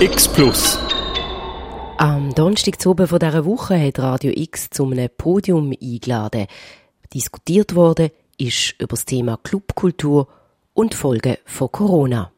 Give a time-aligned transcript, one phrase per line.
[0.00, 0.78] X Plus.
[1.96, 6.46] Am Donnerstag zu oben dieser Woche hat Radio X zu einem Podium eingeladen.
[7.12, 10.28] Diskutiert wurde ist über das Thema Clubkultur
[10.72, 12.30] und Folgen von Corona.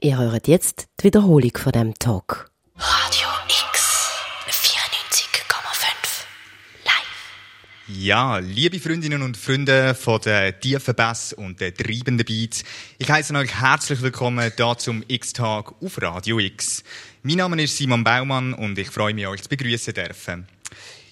[0.00, 2.50] Ihr hört jetzt die Wiederholung von dem Talk.
[2.78, 3.33] Radio
[7.86, 12.64] Ja, liebe Freundinnen und Freunde von der tiefen Bass und der treibenden Beats,
[12.96, 16.82] ich heiße euch herzlich willkommen hier zum X-Tag auf Radio X.
[17.22, 20.46] Mein Name ist Simon Baumann und ich freue mich, euch zu begrüßen dürfen.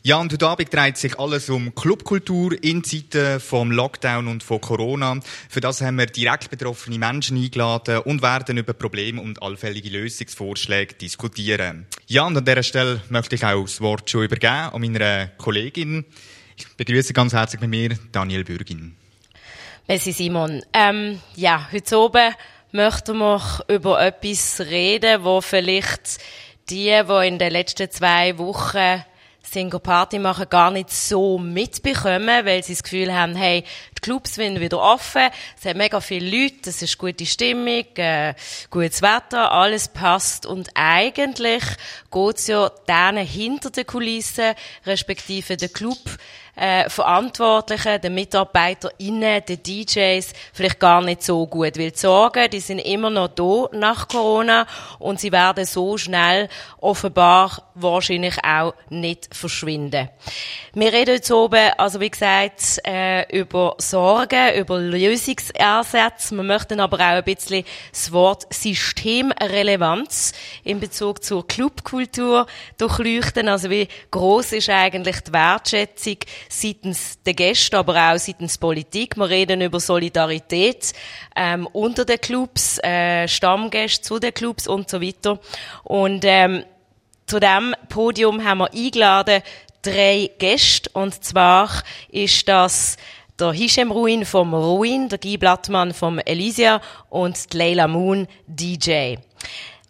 [0.02, 4.62] Ja, und heute Abend dreht sich alles um Clubkultur in Zeiten vom Lockdown und von
[4.62, 5.20] Corona.
[5.50, 10.94] Für das haben wir direkt betroffene Menschen eingeladen und werden über Probleme und allfällige Lösungsvorschläge
[10.94, 11.86] diskutieren.
[12.06, 16.06] Ja, und an dieser Stelle möchte ich auch das Wort schon übergeben an meine Kollegin.
[16.62, 18.96] Ich begrüße ganz herzlich bei mir Daniel Bürgin.
[19.88, 20.62] Merci Simon.
[20.72, 22.34] Ähm, ja, heute oben
[22.70, 26.18] möchten wir über etwas reden, wo vielleicht
[26.70, 29.02] die, die in den letzten zwei Wochen
[29.42, 33.64] Single Party machen, gar nicht so mitbekommen, weil sie das Gefühl haben, hey,
[33.96, 38.34] die Clubs sind wieder offen, es hat mega viele Leute, es ist gute Stimmung, äh,
[38.70, 41.64] gutes Wetter, alles passt und eigentlich
[42.10, 44.54] geht's ja denen hinter den Kulissen,
[44.86, 45.98] respektive den Club,
[46.54, 51.78] äh, Verantwortlichen, den MitarbeiterInnen, den DJs vielleicht gar nicht so gut.
[51.78, 54.66] Weil die Sorgen, die sind immer noch da nach Corona
[54.98, 56.48] und sie werden so schnell
[56.80, 60.08] offenbar wahrscheinlich auch nicht verschwinden.
[60.74, 66.34] Wir reden jetzt oben, also wie gesagt, äh, über Sorgen, über Lösungsersätze.
[66.34, 70.32] Wir möchten aber auch ein bisschen das Wort Systemrelevanz
[70.64, 72.46] in Bezug zur Clubkultur
[72.78, 73.48] durchleuchten.
[73.48, 76.16] Also wie groß ist eigentlich die Wertschätzung
[76.48, 79.16] seitens der Gäste, aber auch seitens Politik.
[79.16, 80.92] Wir reden über Solidarität
[81.36, 85.38] ähm, unter den Clubs, äh, Stammgäste zu den Clubs und so weiter.
[85.84, 86.64] Und ähm,
[87.26, 89.42] zu dem Podium haben wir eingeladen
[89.82, 91.70] drei Gäste und zwar
[92.08, 92.96] ist das
[93.38, 96.80] der Hisham Ruin vom Ruin, der Guy Blattmann vom Elysia
[97.10, 99.16] und die Leila Moon, DJ.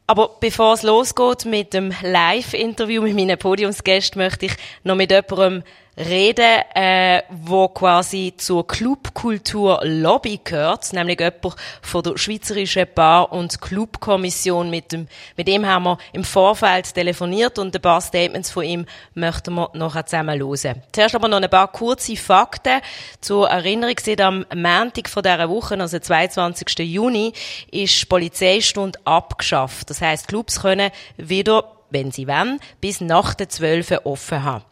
[0.06, 4.52] Aber bevor es losgeht mit dem Live-Interview mit meinen Podiumsgästen, möchte ich
[4.84, 5.62] noch mit jemandem
[5.97, 13.60] reden, äh, wo quasi zur Clubkultur Lobby gehört, nämlich jemand von der Schweizerischen Bar- und
[13.60, 14.70] Clubkommission.
[14.70, 18.86] Mit dem, mit dem haben wir im Vorfeld telefoniert und ein paar Statements von ihm
[19.14, 20.82] möchten wir noch zusammen hören.
[20.92, 22.81] Zuerst aber noch ein paar kurze Fakten
[23.20, 23.97] zur Erinnerung.
[24.02, 26.78] Seit am Montag von dieser Woche, also 22.
[26.78, 27.32] Juni,
[27.70, 29.91] ist Polizeistunde abgeschafft.
[29.91, 34.64] Das heißt, Clubs können wieder wenn sie wollen, bis nach der 12 offen haben.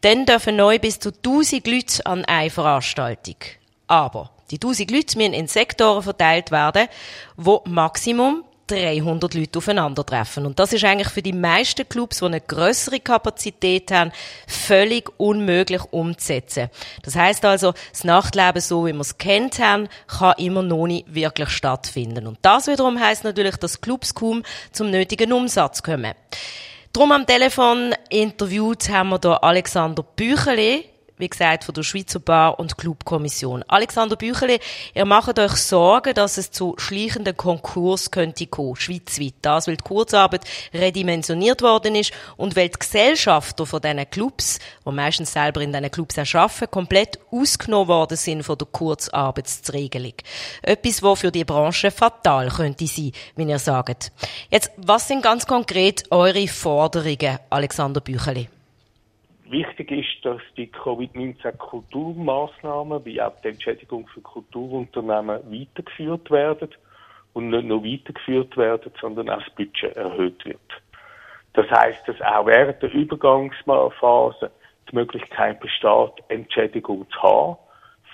[0.00, 3.36] Dann dürfen neu bis zu 1000 Leute an eine Veranstaltung.
[3.86, 6.88] Aber die 1000 Leute müssen in Sektoren verteilt werden,
[7.36, 10.46] wo Maximum 300 Leute aufeinandertreffen.
[10.46, 14.12] Und das ist eigentlich für die meisten Clubs, die eine größere Kapazität haben,
[14.46, 16.70] völlig unmöglich umzusetzen.
[17.02, 21.14] Das heißt also, das Nachtleben, so wie wir es kennt haben, kann immer noch nicht
[21.14, 22.26] wirklich stattfinden.
[22.26, 24.42] Und das wiederum heißt natürlich, dass Clubs kaum
[24.72, 26.14] zum nötigen Umsatz kommen.
[26.92, 30.84] Drum am Telefon interviewt haben wir hier Alexander Bücheli,
[31.18, 33.64] wie gesagt, von der Schweizer Bar- und Clubkommission.
[33.68, 34.58] Alexander Bücheli,
[34.94, 39.34] ihr macht euch Sorgen, dass es zu schleichenden Konkurs könnte kommen, schweizweit.
[39.42, 40.42] Das, weil die Kurzarbeit
[40.72, 45.90] redimensioniert worden ist und weil die Gesellschafter von diesen Clubs, die meistens selber in diesen
[45.90, 50.14] Clubs arbeiten, komplett ausgenommen worden sind von der Kurzarbeitsregelung.
[50.62, 54.12] Etwas, was für die Branche fatal könnte sein, wie ihr sagt.
[54.50, 58.48] Jetzt, was sind ganz konkret eure Forderungen, Alexander Bücheli?
[59.46, 66.70] Wichtig ist, dass die Covid-19-Kulturmaßnahmen wie auch die Entschädigung für Kulturunternehmen weitergeführt werden
[67.34, 70.60] und nicht nur weitergeführt werden, sondern auch das Budget erhöht wird.
[71.52, 74.50] Das heißt, dass auch während der Übergangsphase
[74.90, 77.58] die Möglichkeit besteht, Entschädigung zu haben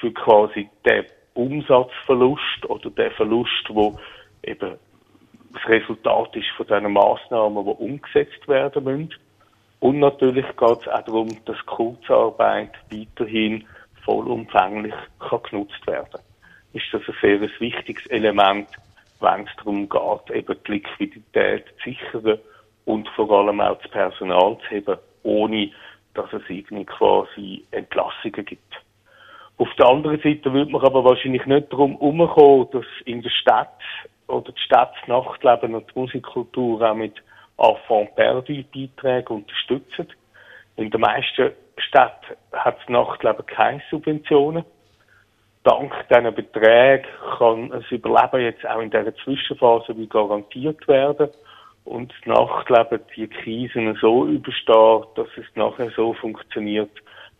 [0.00, 3.96] für quasi den Umsatzverlust oder den Verlust, wo
[4.42, 4.76] eben
[5.52, 9.14] das Resultat ist von diesen Maßnahmen, die umgesetzt werden müssen.
[9.80, 13.66] Und natürlich geht es auch darum, dass Kurzarbeit weiterhin
[14.04, 16.20] vollumfänglich kann genutzt werden
[16.72, 18.68] Ist das ein sehr wichtiges Element,
[19.20, 22.38] wenn es darum geht, eben die Liquidität zu sichern
[22.84, 25.70] und vor allem auch das Personal zu haben, ohne
[26.14, 28.74] dass es irgendwie quasi Entlassungen gibt.
[29.58, 33.78] Auf der anderen Seite würde man aber wahrscheinlich nicht darum herumkommen, dass in der Stadt
[34.26, 37.14] oder die Stadt das Nachtleben und die Musikkultur auch mit
[37.60, 40.08] Enfant perdu Beiträge unterstützen.
[40.76, 44.64] In den meisten Städten hat das Nachtleben keine Subventionen.
[45.62, 51.28] Dank diesen Beträgen kann das Überleben jetzt auch in dieser Zwischenphase wie garantiert werden.
[51.84, 56.90] und das Nachtleben die Krisen so übersteht, dass es nachher so funktioniert,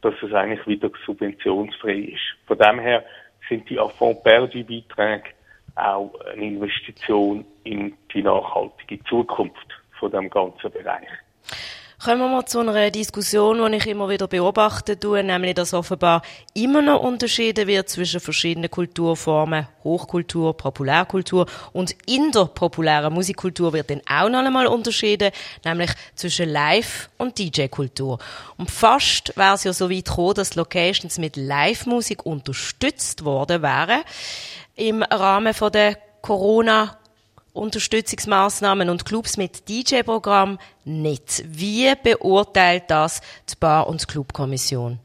[0.02, 2.36] dass es eigentlich wieder subventionsfrei ist.
[2.46, 3.04] Von dem her
[3.48, 5.30] sind die Affront-Perdu-Beiträge
[5.76, 11.06] auch eine Investition in die nachhaltige Zukunft von dem ganzen Bereich.
[12.02, 16.22] Kommen wir mal zu einer Diskussion, die ich immer wieder beobachten tue, nämlich, dass offenbar
[16.54, 21.44] immer noch unterschieden wird zwischen verschiedenen Kulturformen, Hochkultur, Populärkultur
[21.74, 25.30] und in der populären Musikkultur wird dann auch noch einmal unterschieden,
[25.62, 28.18] nämlich zwischen Live- und DJ-Kultur.
[28.56, 34.00] Und fast wäre es ja so weit gekommen, dass Locations mit Live-Musik unterstützt worden wären
[34.74, 36.96] im Rahmen von der Corona
[37.52, 41.42] Unterstützungsmaßnahmen und Clubs mit DJ-Programm nicht.
[41.46, 44.98] Wie beurteilt das die Bar- und Clubkommission?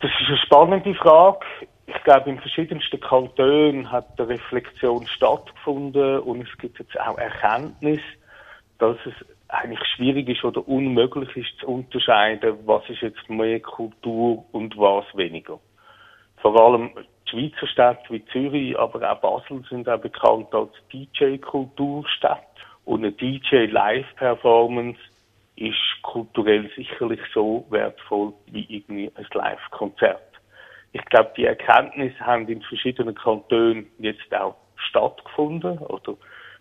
[0.00, 1.44] Das ist eine spannende Frage.
[1.86, 8.00] Ich glaube, in verschiedensten Kantonen hat eine Reflexion stattgefunden und es gibt jetzt auch Erkenntnis,
[8.78, 9.14] dass es
[9.48, 15.04] eigentlich schwierig ist oder unmöglich ist zu unterscheiden, was ist jetzt mehr Kultur und was
[15.14, 15.60] weniger.
[16.38, 16.90] Vor allem
[17.26, 22.46] Schweizer Städte wie Zürich, aber auch Basel sind auch bekannt als DJ-Kulturstadt.
[22.84, 24.98] Und eine DJ-Live-Performance
[25.56, 30.20] ist kulturell sicherlich so wertvoll wie irgendwie ein Live-Konzert.
[30.92, 36.12] Ich glaube, die Erkenntnisse haben in verschiedenen Kantonen jetzt auch stattgefunden oder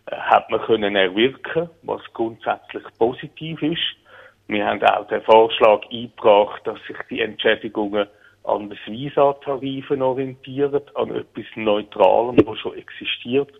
[0.07, 3.95] äh, hat man können erwirken, was grundsätzlich positiv ist.
[4.48, 8.07] Wir haben auch den Vorschlag eingebracht, dass sich die Entschädigungen
[8.44, 13.51] an den Visa-Tarifen orientiert, an etwas Neutralem, was schon existiert,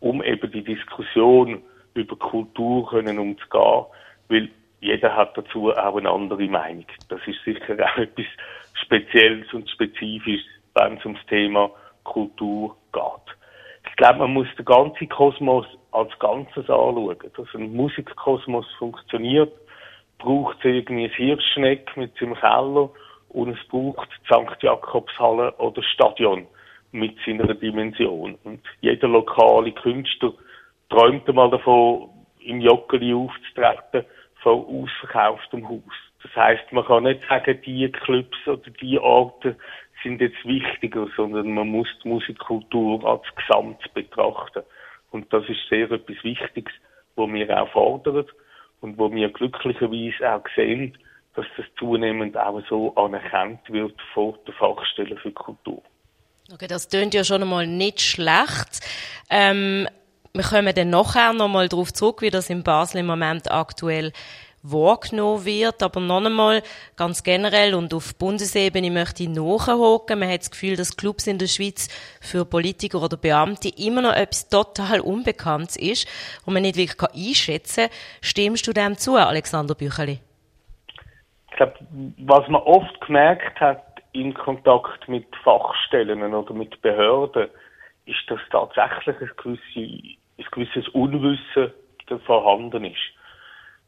[0.00, 1.62] um eben die Diskussion
[1.94, 3.86] über Kultur können umzugehen,
[4.28, 4.50] weil
[4.80, 6.86] jeder hat dazu auch eine andere Meinung.
[7.08, 8.26] Das ist sicher auch etwas
[8.74, 11.70] Spezielles und Spezifisches, wenn es ums Thema
[12.04, 13.36] Kultur geht.
[13.88, 17.16] Ich glaube, man muss den ganzen Kosmos als Ganzes anschauen.
[17.36, 19.52] Dass ein Musikkosmos funktioniert,
[20.18, 22.90] braucht es irgendwie ein Hirschschneck mit seinem Keller
[23.36, 24.62] und es braucht St.
[24.62, 26.46] Jakobshalle oder Stadion
[26.92, 28.38] mit seiner Dimension.
[28.44, 30.32] Und jeder lokale Künstler
[30.88, 32.08] träumt einmal davon,
[32.40, 34.06] im Joggeli aufzutreten
[34.36, 35.82] von ausverkauftem Haus.
[36.22, 39.56] Das heißt, man kann nicht sagen, die Clubs oder die Orte
[40.02, 44.62] sind jetzt wichtiger, sondern man muss die Musikkultur als Gesamt betrachten.
[45.10, 46.72] Und das ist sehr etwas Wichtiges,
[47.16, 48.24] wo wir auch fordern
[48.80, 50.96] und wo wir glücklicherweise auch sehen,
[51.36, 55.82] dass das zunehmend auch so anerkannt wird von der Fachstelle für Kultur.
[56.52, 58.80] Okay, das tönt ja schon einmal nicht schlecht.
[59.30, 59.88] Ähm,
[60.32, 64.12] wir kommen dann nachher nochmal darauf zurück, wie das in Basel im Moment aktuell
[64.62, 65.82] wahrgenommen wird.
[65.82, 66.62] Aber noch einmal
[66.96, 70.18] ganz generell und auf Bundesebene möchte ich nachhaken.
[70.18, 71.88] Man hat das Gefühl, dass Clubs in der Schweiz
[72.20, 76.06] für Politiker oder Beamte immer noch etwas total Unbekanntes ist
[76.44, 77.98] und man nicht wirklich einschätzen kann.
[78.20, 80.20] Stimmst du dem zu, Alexander Bücheli?
[81.56, 81.74] Ich glaube,
[82.18, 83.82] was man oft gemerkt hat
[84.12, 87.48] in Kontakt mit Fachstellen oder mit Behörden,
[88.04, 91.72] ist, dass tatsächlich ein, gewisse, ein gewisses Unwissen
[92.26, 93.00] vorhanden ist.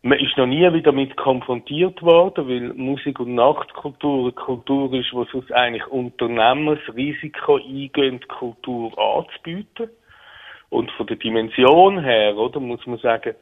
[0.01, 5.13] Man ist noch nie wieder damit konfrontiert worden, weil Musik- und Nachtkultur eine Kultur ist,
[5.13, 9.91] wo sonst eigentlich Unternehmer das Risiko eingehen, Kultur anzubieten.
[10.71, 13.35] Und von der Dimension her, oder, muss man sagen,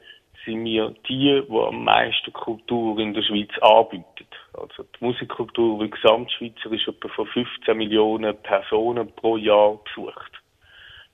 [0.47, 4.07] sind wir die, die am meisten Kultur in der Schweiz anbieten.
[4.55, 10.33] Also die Musikkultur wie Gesamtschweizer ist etwa von 15 Millionen Personen pro Jahr besucht.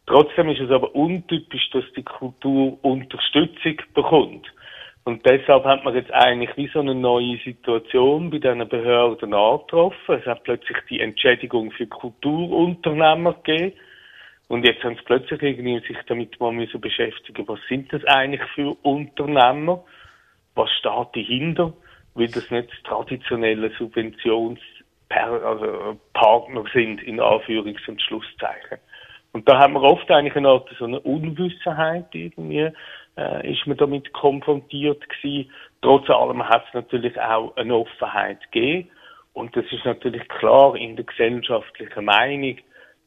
[0.07, 4.47] Trotzdem ist es aber untypisch, dass die Kultur Unterstützung bekommt.
[5.05, 10.21] Und deshalb hat man jetzt eigentlich wie so eine neue Situation bei diesen Behörden angetroffen.
[10.21, 13.77] Es hat plötzlich die Entschädigung für Kulturunternehmer gegeben
[14.53, 18.43] und jetzt haben sie plötzlich irgendwie sich damit mal müssen beschäftigen, was sind das eigentlich
[18.55, 19.83] für Unternehmer?
[20.55, 21.73] Was steht dahinter?
[22.13, 28.77] Weil das nicht traditionelle Subventionspartner also sind, in Anführungs- und Schlusszeichen.
[29.33, 32.69] Und da haben wir oft eigentlich eine Art so eine Unwissenheit irgendwie,
[33.17, 35.51] äh, ist man damit konfrontiert gewesen.
[35.81, 38.91] Trotz allem hat es natürlich auch eine Offenheit gegeben.
[39.33, 42.59] Und das ist natürlich klar in der gesellschaftlichen Meinung,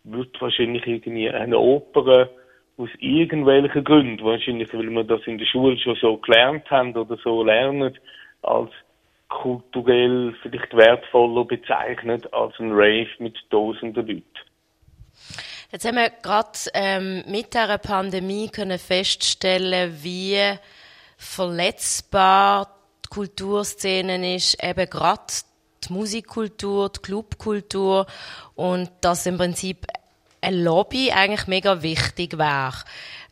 [0.06, 2.30] wird wahrscheinlich irgendwie eine Oper
[2.78, 7.18] aus irgendwelchen Gründen, wahrscheinlich weil wir das in der Schule schon so gelernt haben oder
[7.24, 7.98] so lernen,
[8.42, 8.72] als
[9.30, 14.24] kulturell vielleicht wertvoller bezeichnet als ein Rave mit tausenden Leuten.
[15.72, 20.38] Jetzt haben wir gerade ähm, mit der Pandemie können feststellen, wie
[21.18, 22.68] verletzbar
[23.04, 25.24] die Kulturszene ist, eben gerade
[25.90, 28.06] die Musikkultur, die Clubkultur
[28.56, 29.86] und dass im Prinzip
[30.46, 32.74] ein Lobby eigentlich mega wichtig wäre.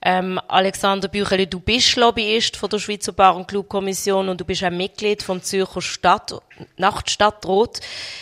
[0.05, 4.63] Ähm, Alexander Bücheli, du bist Lobbyist von der Schweizer Bar- und Clubkommission und du bist
[4.65, 6.33] auch Mitglied vom Zürcher Stadt,
[6.77, 7.79] Nachtstadtrot.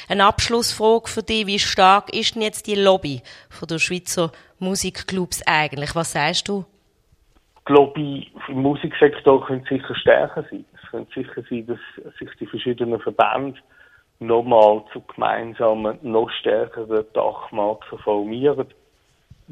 [0.07, 1.47] Eine Abschlussfrage für dich.
[1.47, 5.95] Wie stark ist denn jetzt die Lobby von der Schweizer Musikclubs eigentlich?
[5.95, 6.65] Was sagst du?
[7.67, 10.65] Die Lobby im Musiksektor könnte sicher stärker sein.
[10.75, 11.79] Es könnte sicher sein, dass
[12.19, 13.57] sich die verschiedenen Verbände
[14.21, 18.67] nochmal zu gemeinsamen, noch stärkeren Dachmarken formieren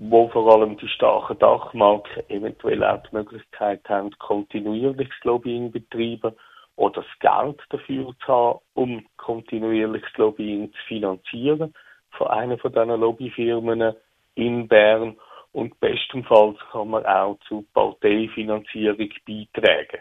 [0.02, 6.36] wo vor allem die starken Dachmarken eventuell auch die Möglichkeit haben, kontinuierliches Lobbying betreiben
[6.78, 11.74] oder das Geld dafür zu haben, um kontinuierliches Lobbying zu finanzieren
[12.12, 13.94] von einer von diesen Lobbyfirmen
[14.36, 15.18] in Bern
[15.52, 20.00] und bestenfalls kann man auch zu Parteifinanzierung beitragen.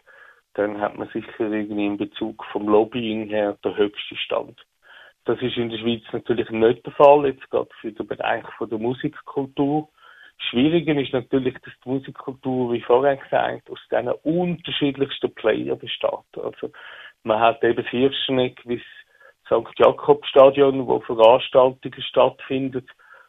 [0.59, 4.61] Dann hat man sicher irgendwie in Bezug vom Lobbying her den höchsten Stand.
[5.25, 8.69] Das ist in der Schweiz natürlich nicht der Fall, jetzt gerade für den Bereich von
[8.69, 9.89] der Musikkultur.
[10.51, 16.43] Schwieriger ist natürlich, dass die Musikkultur, wie vorher gesagt, aus diesen unterschiedlichsten Player besteht.
[16.43, 16.73] Also,
[17.23, 18.83] man hat eben das Hirschneck, wie
[19.49, 19.79] das St.
[19.79, 22.85] Jakob-Stadion, wo Veranstaltungen stattfinden.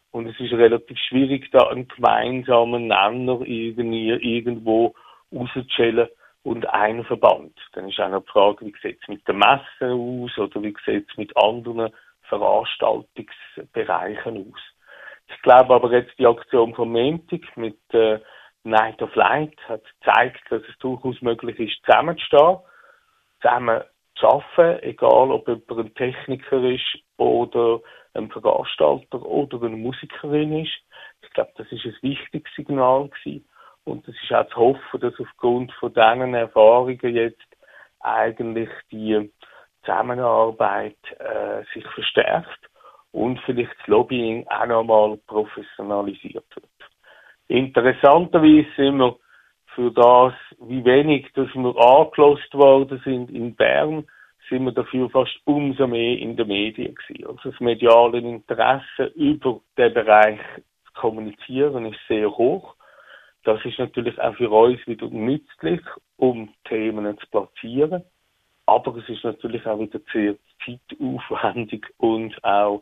[0.09, 4.95] Und es ist relativ schwierig, da einen gemeinsamen Nenner irgendwie irgendwo
[5.31, 6.09] rauszustellen
[6.43, 7.57] und einen Verband.
[7.73, 10.75] Dann ist auch noch die Frage, wie sieht es mit den Messen aus oder wie
[10.85, 11.91] sieht es mit anderen
[12.23, 14.59] Veranstaltungsbereichen aus.
[15.27, 18.19] Ich glaube aber jetzt die Aktion von Montag mit äh,
[18.63, 22.57] Night of Light hat gezeigt, dass es durchaus möglich ist, zusammenzustehen,
[23.41, 23.83] zusammen
[24.15, 27.79] zu arbeiten, egal ob jemand ein Techniker ist oder
[28.13, 30.77] ein Veranstalter oder eine Musikerin ist.
[31.21, 33.47] Ich glaube, das ist ein wichtiges Signal gewesen.
[33.89, 37.47] Und es ist auch zu hoffen, dass aufgrund von diesen Erfahrungen jetzt
[37.99, 39.31] eigentlich die
[39.83, 42.69] Zusammenarbeit äh, sich verstärkt
[43.11, 46.91] und vielleicht das Lobbying auch nochmal professionalisiert wird.
[47.47, 49.15] Interessanterweise sind wir
[49.73, 54.05] für das, wie wenig dass wir angelost worden sind in Bern,
[54.49, 57.27] sind wir dafür fast umso mehr in den Medien gewesen.
[57.27, 60.39] Also das mediale Interesse über den Bereich
[60.85, 62.75] zu kommunizieren ist sehr hoch.
[63.43, 65.81] Das ist natürlich auch für uns wieder nützlich,
[66.17, 68.03] um Themen zu platzieren.
[68.65, 72.81] Aber es ist natürlich auch wieder sehr zeitaufwendig und auch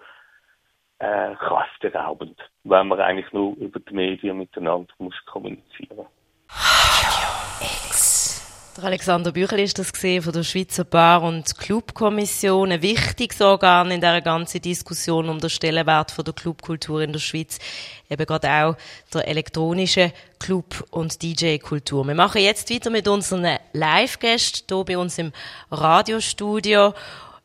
[0.99, 6.96] äh, kraftraubend, wenn man eigentlich nur über die Medien miteinander muss kommunizieren muss.
[8.77, 12.71] Der Alexander Büchel ist das gesehen von der Schweizer Bar- und Clubkommission.
[12.71, 17.57] Ein wichtiges Organ in der ganzen Diskussion um den Stellenwert der Clubkultur in der Schweiz.
[18.07, 18.75] Eben gerade auch
[19.11, 22.05] der elektronische Club- und DJ-Kultur.
[22.05, 25.31] Wir machen jetzt weiter mit unseren Live-Gästen hier bei uns im
[25.71, 26.93] Radiostudio.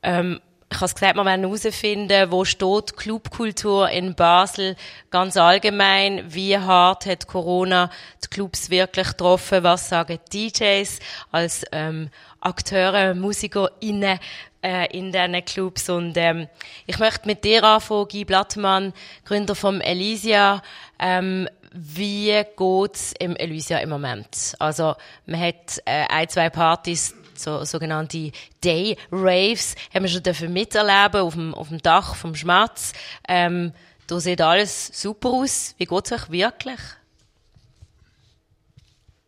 [0.02, 0.38] Ähm,
[0.72, 4.74] ich habe gesagt, wir werden herausfinden, wo steht Clubkultur in Basel.
[5.10, 7.90] Ganz allgemein, wie hart hat Corona
[8.24, 10.98] die Clubs wirklich getroffen, was sagen DJs
[11.30, 12.08] als ähm,
[12.40, 14.18] Akteure, MusikerInnen
[14.62, 15.90] äh, in diesen Clubs?
[15.90, 16.48] Und ähm,
[16.86, 18.94] ich möchte mit dir anfangen, Guy Blattmann,
[19.26, 20.62] Gründer vom Elysia,
[20.98, 24.54] ähm, wie geht's im Elysia im Moment?
[24.58, 24.94] Also
[25.26, 28.32] man hat äh, ein, zwei Partys so sogenannte
[28.62, 32.92] Day Raves, haben wir schon dürfen miterleben auf dem, auf dem Dach vom Schmatz.
[33.28, 33.72] Ähm,
[34.06, 35.74] da sieht alles super aus.
[35.78, 36.80] Wie geht es euch wirklich?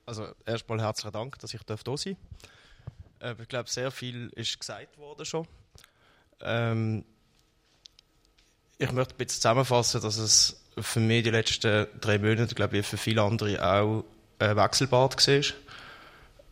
[0.07, 2.17] Also erstmal herzlichen Dank, dass ich da sein
[3.21, 3.37] darf.
[3.39, 5.47] Äh, ich glaube, sehr viel ist gesagt worden schon.
[6.41, 7.05] Ähm,
[8.79, 12.87] ich möchte ein bisschen zusammenfassen, dass es für mich die letzten drei Monate, glaube ich,
[12.87, 14.05] für viele andere auch
[14.39, 15.43] äh, Wechselbad war.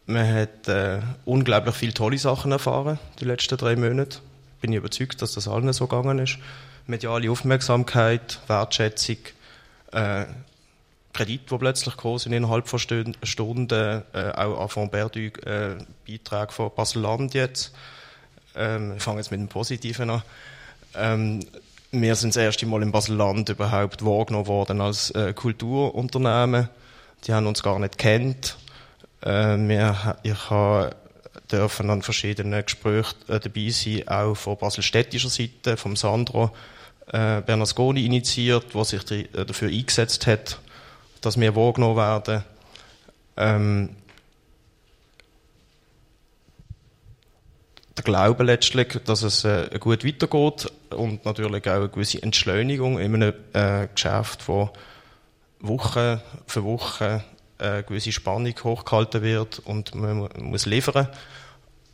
[0.06, 4.18] Man hat äh, unglaublich viele tolle Sachen erfahren, die letzten drei Monate.
[4.60, 6.38] Bin ich überzeugt, dass das allen so gegangen ist.
[6.86, 9.18] Mediale Aufmerksamkeit, Wertschätzung,
[9.92, 10.24] äh,
[11.12, 16.70] Kredite, die plötzlich gekommen sind innerhalb von Stunden, äh, auch Anfang Berdu, äh, Beiträge von
[16.74, 17.72] Basel-Land jetzt.
[18.56, 20.22] Ähm, ich fange jetzt mit dem Positiven an.
[20.94, 21.40] Ähm,
[21.92, 26.68] wir sind das erste Mal in Basel-Land überhaupt wahrgenommen worden als äh, Kulturunternehmen.
[27.26, 28.56] Die haben uns gar nicht kennt.
[29.22, 30.96] Äh, wir, ich habe
[31.50, 36.50] dürfen an verschiedenen Gesprächen äh, dabei sein, auch von baselstädtischer Seite, vom Sandro
[37.06, 40.58] äh, Bernasconi initiiert, der sich die, äh, dafür eingesetzt hat,
[41.20, 42.44] dass wir wahrgenommen werden.
[43.36, 43.90] Ähm,
[47.96, 53.14] der Glaube letztlich, dass es äh, gut weitergeht und natürlich auch eine gewisse Entschleunigung in
[53.14, 54.70] einem äh, Geschäft, wo
[55.60, 57.22] Woche für Woche
[57.62, 61.08] eine äh, gewisse Spannung hochgehalten wird und man muss liefern.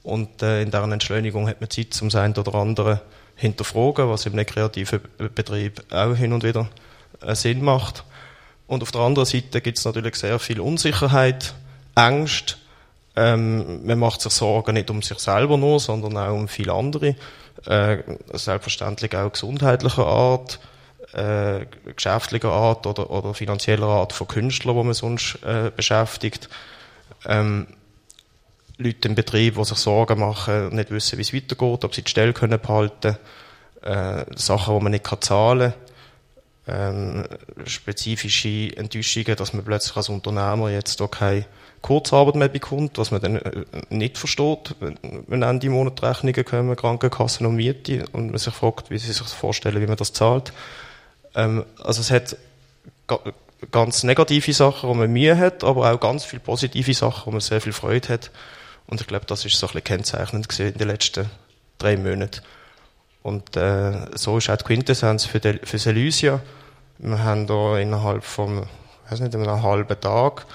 [0.02, 3.00] Und äh, in dieser Entschleunigung hat man Zeit, zum einen oder anderen
[3.36, 5.00] hinterfragen, was im kreativen
[5.34, 6.68] Betrieb auch hin und wieder
[7.20, 8.04] äh, Sinn macht.
[8.66, 11.54] Und auf der anderen Seite gibt es natürlich sehr viel Unsicherheit,
[11.94, 12.58] Angst.
[13.16, 17.16] Ähm, man macht sich Sorgen nicht um sich selber nur, sondern auch um viele andere.
[17.66, 17.98] Äh,
[18.32, 20.60] selbstverständlich auch gesundheitlicher Art,
[21.12, 26.48] äh, geschäftlicher Art oder, oder finanzieller Art von Künstlern, die man sonst äh, beschäftigt.
[27.26, 27.66] Ähm,
[28.76, 32.10] Leute im Betrieb, die sich Sorgen machen, nicht wissen, wie es weitergeht, ob sie die
[32.10, 33.16] Stelle können behalten
[33.82, 35.88] können, äh, Sachen, die man nicht kann zahlen kann,
[36.68, 37.24] ähm,
[37.64, 41.46] spezifische Enttäuschungen, dass man plötzlich als Unternehmer jetzt auch keine
[41.80, 47.46] Kurzarbeit mehr bekommt, was man dann äh, nicht versteht, wenn Ende Monat Rechnungen kommen, Krankenkassen
[47.46, 50.52] und Miete und man sich fragt, wie sie sich vorstellen, wie man das zahlt.
[51.38, 52.36] Ähm, also es hat
[53.70, 57.40] ganz negative Sachen, wo man Mühe hat, aber auch ganz viele positive Sachen, wo man
[57.40, 58.30] sehr viel Freude hat.
[58.86, 61.30] Und ich glaube, das ist so ein bisschen kennzeichnend gesehen in den letzten
[61.78, 62.42] drei Monaten.
[63.22, 66.40] Und äh, so ist auch die Quintessenz für, die, für Selysia.
[66.98, 68.66] Wir haben da innerhalb von,
[69.08, 70.46] weiß nicht, einem halben Tag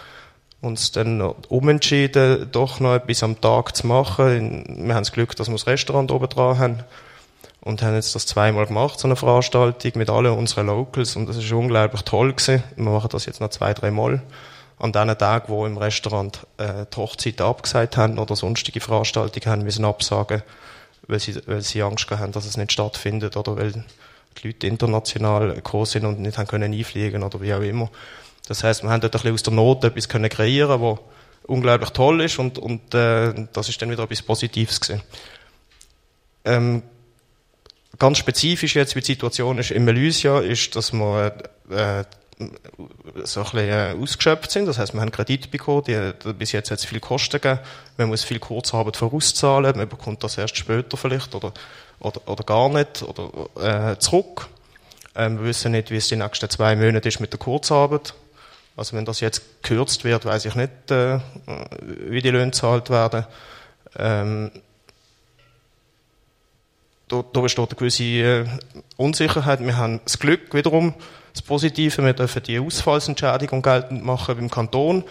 [0.62, 4.64] uns dann umentschieden, doch noch etwas am Tag zu machen.
[4.88, 6.84] Wir haben das Glück, dass wir das Restaurant oben dran haben
[7.64, 11.38] und haben jetzt das zweimal gemacht, so eine Veranstaltung mit allen unseren Locals und das
[11.38, 12.64] ist unglaublich toll gewesen.
[12.76, 14.22] Wir machen das jetzt noch zwei, drei Mal
[14.80, 19.64] an den Tagen, wo im Restaurant äh, die Hochzeit abgesagt haben oder sonstige Veranstaltungen haben
[19.64, 20.44] müssen absagen,
[21.08, 25.54] weil sie, weil sie Angst haben, dass es nicht stattfindet oder weil die Leute international
[25.54, 27.90] gekommen sind und nicht haben können einfliegen oder wie auch immer.
[28.46, 31.00] Das heißt, wir haben dort ein bisschen aus der Not etwas können kreieren, was
[31.44, 35.02] unglaublich toll ist und, und äh, das ist dann wieder etwas Positives gewesen.
[36.44, 36.84] Ähm,
[38.00, 41.34] ganz spezifisch jetzt, wie die Situation ist in Melusia, ist, dass wir
[41.70, 42.04] äh,
[43.24, 44.66] so ein bisschen äh, ausgeschöpft sind.
[44.66, 47.60] Das heißt, wir haben Kredit bekommen, die, bis jetzt hat viel Kosten gegeben.
[47.98, 51.54] Man muss viel Kurzarbeit vorauszahlen, man bekommt das erst später vielleicht oder,
[52.00, 54.48] oder, oder gar nicht oder äh, zurück.
[55.16, 58.14] Ähm, wir wissen nicht, wie es die nächsten zwei Monate ist mit der Kurzarbeit.
[58.76, 61.20] Also wenn das jetzt gekürzt wird, weiß ich nicht, äh,
[61.86, 63.26] wie die Löhne gezahlt werden.
[63.96, 64.52] Ähm,
[67.14, 68.46] da, da besteht eine gewisse äh,
[68.98, 69.60] Unsicherheit.
[69.60, 70.94] Wir haben das Glück wiederum,
[71.34, 75.04] das Positive, wir dürfen die Ausfallsentschädigung geltend machen beim Kanton.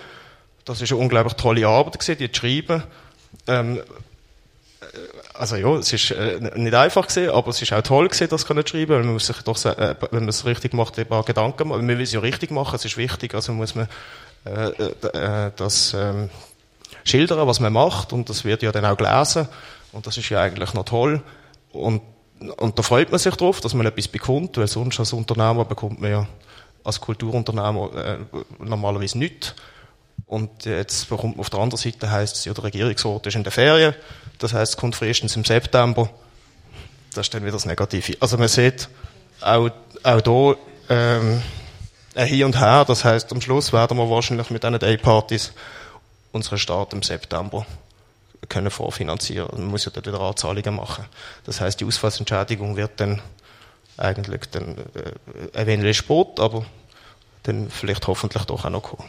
[0.65, 2.83] Das ist eine unglaublich tolle Arbeit gewesen, die zu schreiben.
[3.47, 3.83] Ähm, äh,
[5.35, 8.45] also ja, es ist äh, nicht einfach gewesen, aber es ist auch toll gewesen, das
[8.45, 11.69] zu schreiben, man muss sich doch, äh, wenn man es richtig macht, ein paar Gedanken
[11.69, 11.87] machen.
[11.87, 13.89] Man will es ja richtig machen, es ist wichtig, also muss man
[14.45, 16.31] äh, äh, das ähm,
[17.05, 19.49] schildern, was man macht und das wird ja dann auch gelesen
[19.93, 21.23] und das ist ja eigentlich noch toll.
[21.73, 22.03] Und,
[22.59, 26.01] und da freut man sich drauf, dass man etwas bekommt, weil sonst als Unternehmer bekommt
[26.01, 26.27] man ja
[26.85, 28.19] als Kulturunternehmer äh,
[28.59, 29.55] normalerweise nichts.
[30.27, 33.43] Und jetzt bekommt man auf der anderen Seite heisst es, ja, der Regierungsrat ist in
[33.43, 33.95] der Ferien.
[34.39, 36.09] Das heisst, es kommt frühestens im September.
[37.15, 38.17] Das ist dann wieder das Negative.
[38.21, 38.89] Also man sieht
[39.41, 39.71] auch,
[40.03, 40.57] auch hier
[40.89, 41.43] ähm,
[42.15, 42.85] ein Hin und Her.
[42.87, 45.53] Das heisst, am Schluss werden wir wahrscheinlich mit diesen Day-Partys
[46.33, 47.67] unseren Start im September
[48.49, 49.49] können vorfinanzieren.
[49.53, 51.05] Man muss ja dort wieder Anzahlungen machen.
[51.45, 53.23] Das heißt, die Ausfallsentschädigung wird dann
[53.97, 56.65] eigentlich dann äh, ein wenig Sport, aber
[57.45, 59.09] dann vielleicht hoffentlich doch auch noch kommen.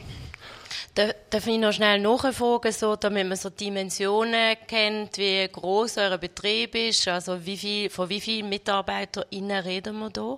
[0.95, 6.75] Darf ich noch schnell nachfragen, so, damit man so Dimensionen kennt, wie groß euer Betrieb
[6.75, 7.07] ist?
[7.07, 10.37] Also wie viel, von wie vielen MitarbeiterInnen reden wir da,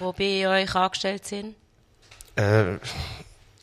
[0.00, 1.54] die bei euch angestellt sind?
[2.34, 2.78] Äh,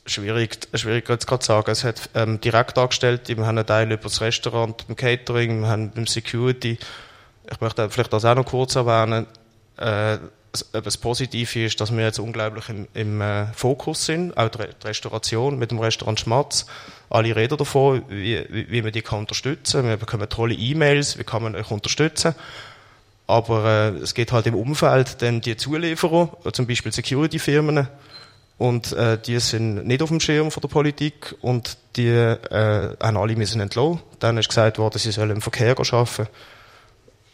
[0.06, 1.72] schwierig, schwierig jetzt gerade zu sagen.
[1.72, 5.68] Es hat ähm, direkt Angestellte, wir haben einen Teil über das Restaurant, beim Catering, wir
[5.68, 6.78] haben beim Security.
[7.52, 9.28] Ich möchte vielleicht das auch noch kurz erwähnen.
[9.78, 10.18] Äh,
[10.72, 15.60] das Positive ist, dass wir jetzt unglaublich im, im äh, Fokus sind, auch die, Restauration
[15.60, 16.66] mit dem Restaurant Schmatz.
[17.10, 19.90] Alle reden davon, wie, wie, wie man die kann unterstützen kann.
[19.90, 22.36] Wir bekommen tolle E-Mails, wie kann man euch unterstützen.
[23.28, 27.88] Aber äh, es geht halt im Umfeld dann die Zulieferer, zum Beispiel Security-Firmen,
[28.58, 33.18] und äh, die sind nicht auf dem Schirm von der Politik und die äh, haben
[33.18, 34.02] alle müssen entlassen.
[34.20, 36.28] Dann ist gesagt worden, sie sollen im Verkehr arbeiten.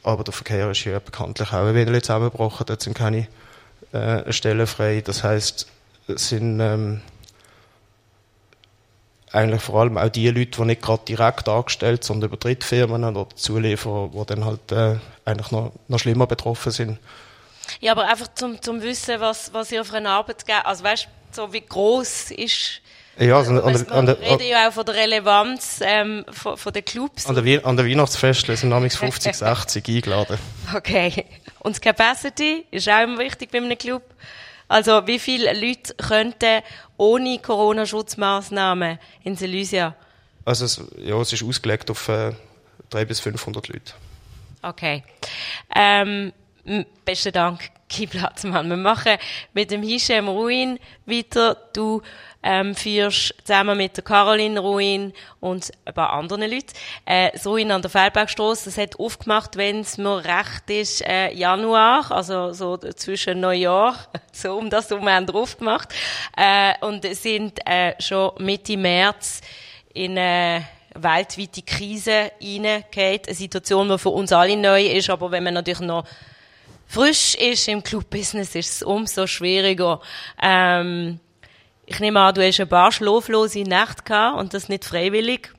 [0.03, 2.65] Aber der Verkehr ist ja bekanntlich auch ein wenig zusammengebrochen.
[2.65, 3.27] Dort sind keine
[3.91, 5.01] äh, Stellen frei.
[5.05, 5.67] Das heisst,
[6.07, 7.01] es sind ähm,
[9.31, 13.27] eigentlich vor allem auch die Leute, die nicht gerade direkt angestellt, sondern über Drittfirmen oder
[13.35, 16.99] Zulieferer, die dann halt äh, eigentlich noch, noch schlimmer betroffen sind.
[17.79, 20.65] Ja, aber einfach zum, zum Wissen, was, was ihr für eine Arbeit gebt.
[20.65, 22.81] Also weißt so wie groß ist.
[23.17, 26.73] Ja, also an, an, an, wir reden ja auch von der Relevanz ähm, von, von
[26.73, 27.27] den Clubs.
[27.27, 30.37] An der, an der Weihnachtsfest sind nämlich 50, 60 eingeladen.
[30.73, 31.25] Okay.
[31.59, 34.03] Und das Capacity ist auch immer wichtig bei einem Club.
[34.67, 36.61] Also wie viele Leute könnten
[36.95, 39.95] ohne Corona-Schutzmaßnahmen in Elysia?
[40.45, 42.31] Also es, ja, es ist ausgelegt auf äh,
[42.89, 43.93] 300 bis 500 Leute.
[44.61, 45.03] Okay.
[45.75, 46.31] Ähm,
[47.05, 48.69] Besten Dank, Guy Platzmann.
[48.69, 49.17] Wir machen
[49.53, 51.57] mit dem Hisham Ruin weiter.
[51.73, 52.03] Du
[52.43, 56.73] ähm, führst zusammen mit der Caroline Ruin und ein paar anderen Leuten
[57.05, 58.65] äh, das Ruin an der Feldbergstrasse.
[58.65, 63.95] Das hat aufgemacht, wenn es mir recht ist, äh, Januar, also so zwischen Neujahr,
[64.31, 65.89] so um das herum haben wir aufgemacht.
[66.37, 69.41] Äh, und sind äh, schon Mitte März
[69.95, 73.27] in eine weltweite Krise reingeht.
[73.27, 76.05] Eine Situation, die für uns alle neu ist, aber wenn man natürlich noch
[76.91, 80.01] frisch ist im Clubbusiness, ist es umso schwieriger.
[80.41, 81.19] Ähm,
[81.85, 85.53] ich nehme an, du hast ein paar schlaflose Nächte gehabt und das nicht freiwillig.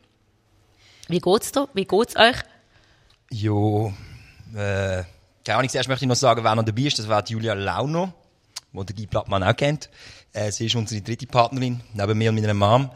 [1.09, 1.69] Wie geht's dir?
[1.73, 2.37] Wie geht's euch?
[3.31, 3.95] Jo,
[4.55, 5.05] äh,
[5.45, 6.99] keine Ahnung, zuerst möchte ich noch sagen, wer noch dabei ist.
[6.99, 8.13] Das war Julia Launo,
[8.73, 9.89] die der Guy Plattmann auch kennt.
[10.35, 12.91] Äh, sie ist unsere dritte Partnerin, neben mir und meiner Mom.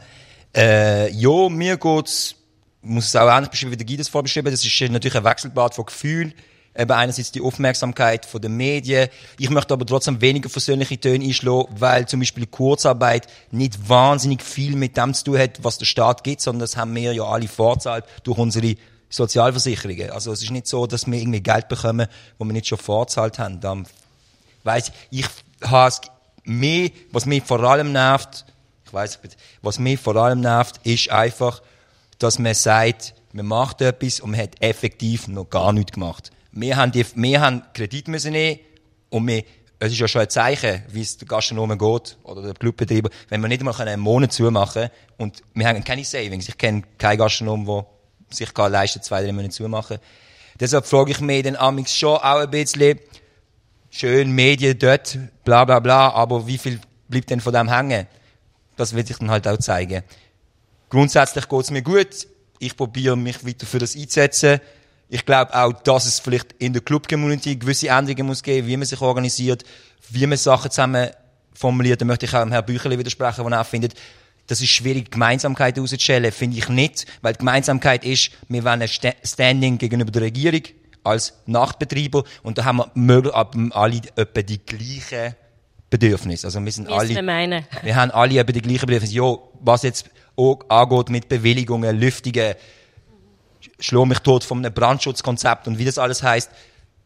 [0.55, 2.35] Äh, jo, mir geht's,
[2.81, 5.73] muss es auch ähnlich beschreiben, wie der Guy das vorbeschrieben Das ist natürlich ein Wechselbad
[5.73, 6.33] von Gefühlen
[6.77, 9.09] eben einerseits die Aufmerksamkeit von den Medien.
[9.39, 14.75] Ich möchte aber trotzdem weniger versöhnliche Töne einschlagen, weil zum Beispiel Kurzarbeit nicht wahnsinnig viel
[14.75, 17.47] mit dem zu tun hat, was der Staat gibt, sondern das haben wir ja alle
[17.47, 18.75] vorzahlt durch unsere
[19.09, 20.11] Sozialversicherungen.
[20.11, 23.39] Also es ist nicht so, dass wir irgendwie Geld bekommen, wo wir nicht schon vorzahlt
[23.39, 23.59] haben.
[23.59, 23.87] Dann
[24.63, 25.25] weiss ich,
[25.61, 25.95] ich habe
[26.43, 28.45] mehr, was mich vor allem nervt,
[28.85, 29.19] ich weiß,
[29.61, 31.61] was mich vor allem nervt, ist einfach,
[32.19, 36.31] dass man sagt, man macht etwas und man hat effektiv noch gar nichts gemacht.
[36.51, 38.59] Wir haben, die, wir haben Kredit müssen nehmen
[39.09, 39.43] und wir,
[39.79, 43.41] es ist ja schon ein Zeichen, wie es der Gastronomen geht oder der Clubbetreiber, wenn
[43.41, 46.49] wir nicht mal einen Monat zumachen und wir haben keine Savings.
[46.49, 47.85] Ich kenne keinen Gastronom, der
[48.29, 49.99] sich kann leisten zwei, drei Monate zumachen.
[50.59, 52.99] Deshalb frage ich mich dann amigs schon auch ein bisschen,
[53.89, 58.07] schön Medien dort, bla bla bla, aber wie viel bleibt denn von dem hängen?
[58.75, 60.03] Das will ich dann halt auch zeigen.
[60.89, 62.27] Grundsätzlich geht es mir gut.
[62.59, 64.59] Ich probiere mich weiter für das einzusetzen.
[65.09, 68.85] Ich glaube auch, dass es vielleicht in der Club-Community gewisse Änderungen muss geben, wie man
[68.85, 69.63] sich organisiert,
[70.09, 71.09] wie man Sachen zusammen
[71.53, 72.01] formuliert.
[72.01, 73.93] Da möchte ich auch Herrn Bücherli widersprechen, der auch findet,
[74.47, 76.31] das ist schwierig, Gemeinsamkeit herauszustellen.
[76.31, 78.89] Finde ich nicht, weil die Gemeinsamkeit ist, wir wollen ein
[79.23, 80.61] Standing gegenüber der Regierung
[81.03, 85.35] als Nachtbetreiber und da haben wir alle etwa die gleichen
[85.89, 86.47] Bedürfnisse.
[86.47, 87.63] Also wir sind alle, meine.
[87.81, 89.15] wir haben alle etwa die gleichen Bedürfnisse.
[89.15, 92.55] Ja, was jetzt auch angeht mit Bewilligungen, Lüftungen,
[93.79, 96.49] schlau mich tot von einem Brandschutzkonzept und wie das alles heißt.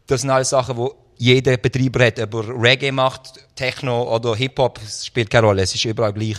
[0.07, 2.19] Das sind alles Sachen, wo jeder Betreiber hat.
[2.19, 5.61] Ob er Reggae macht, Techno oder Hip-Hop, spielt keine Rolle.
[5.61, 6.37] Es ist überall gleich.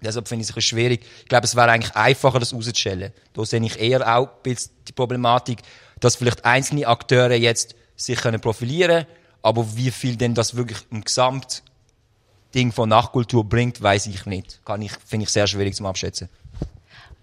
[0.00, 1.04] Deshalb finde ich es schwierig.
[1.22, 3.12] Ich glaube, es wäre eigentlich einfacher, das rauszustellen.
[3.32, 5.60] Da sehe ich eher auch die Problematik,
[6.00, 9.06] dass vielleicht einzelne Akteure jetzt sich können profilieren können,
[9.42, 14.60] aber wie viel denn das wirklich im Gesamtding von Nachkultur bringt, weiß ich nicht.
[14.64, 16.28] Kann ich, finde ich sehr schwierig zum Abschätzen.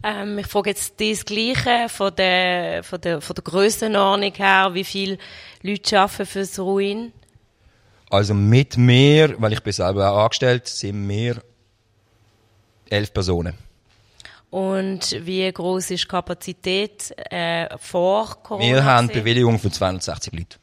[0.06, 4.70] Ähm, ich frage jetzt das Gleiche von der, von der, von der Grössenordnung her.
[4.74, 5.18] Wie viele
[5.64, 7.12] Leute arbeiten für das Ruin?
[8.12, 11.42] Also mit mir, weil ich bin selber auch angestellt, sind wir
[12.88, 13.58] elf Personen.
[14.52, 18.68] Und wie groß ist die Kapazität äh, vor Corona?
[18.68, 20.58] Wir haben Bewilligung für 260 Leute.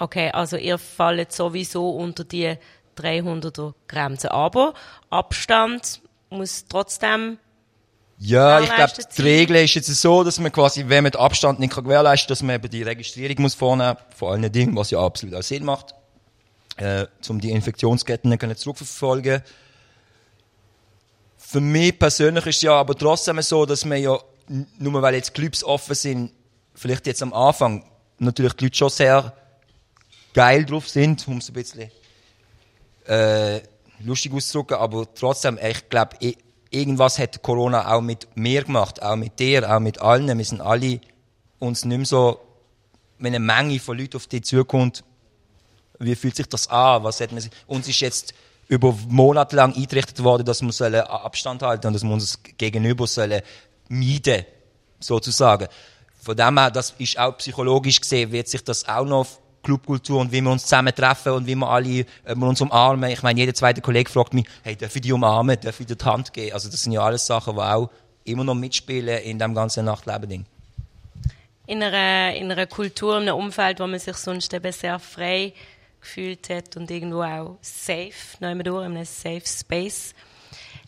[0.00, 2.56] Okay, also ihr fallt sowieso unter die
[2.98, 4.32] 300er Grenze.
[4.32, 4.74] Aber
[5.10, 7.38] Abstand muss trotzdem
[8.22, 11.58] ja, ich glaube, die Regel ist jetzt so, dass man quasi, wenn man den Abstand
[11.58, 15.00] nicht gewährleisten kann, dass man eben die Registrierung muss vornehmen vor allen Dingen, was ja
[15.00, 15.94] absolut auch Sinn macht,
[16.76, 19.40] äh, um die Infektionsketten können zurückverfolgen.
[21.38, 24.18] Für mich persönlich ist es ja aber trotzdem so, dass man ja,
[24.78, 26.32] nur weil jetzt Clubs offen sind,
[26.74, 27.86] vielleicht jetzt am Anfang
[28.18, 29.32] natürlich die Leute schon sehr
[30.34, 31.90] geil drauf sind, um es ein bisschen
[33.06, 33.60] äh,
[34.00, 36.18] lustig auszudrücken, aber trotzdem, ich glaube,
[36.70, 40.36] irgendwas hat Corona auch mit mir gemacht, auch mit dir, auch mit allen.
[40.38, 41.00] Wir sind alle
[41.58, 42.40] uns nicht mehr so,
[43.18, 45.04] wenn eine Menge von Leuten auf dich zukommt,
[45.98, 47.04] wie fühlt sich das an?
[47.04, 48.34] Was hat man, uns ist jetzt
[48.68, 53.42] über Monate lang eingerichtet worden, dass wir Abstand halten und dass wir uns gegenüber sollen
[53.88, 54.46] meiden,
[55.00, 55.66] sozusagen.
[56.22, 59.26] Von dem her, das ist auch psychologisch gesehen, wird sich das auch noch
[59.70, 62.04] Clubkultur und wie wir uns zusammen treffen und wie wir alle äh,
[62.34, 63.10] wir uns umarmen.
[63.10, 65.94] Ich meine, jeder zweite Kollege fragt mich, hey, darf ich die umarmen, darf ich dir
[65.94, 66.52] die Hand geben?
[66.54, 67.88] Also das sind ja alles Sachen, die auch
[68.24, 70.44] immer noch mitspielen in dem ganzen Nachtleben-Ding.
[71.66, 75.52] In einer, in einer Kultur, in einem Umfeld, wo man sich sonst eben sehr frei
[76.00, 80.14] gefühlt hat und irgendwo auch safe, nehmen durch, in einem safe Space.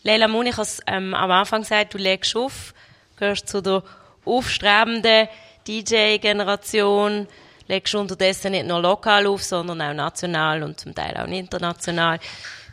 [0.01, 2.73] Leila Moon, ich habe ähm, am Anfang gesagt, du legst auf,
[3.15, 3.83] gehörst zu der
[4.25, 5.29] aufstrebenden
[5.67, 7.27] DJ-Generation,
[7.67, 12.19] legst unterdessen nicht nur lokal auf, sondern auch national und zum Teil auch international.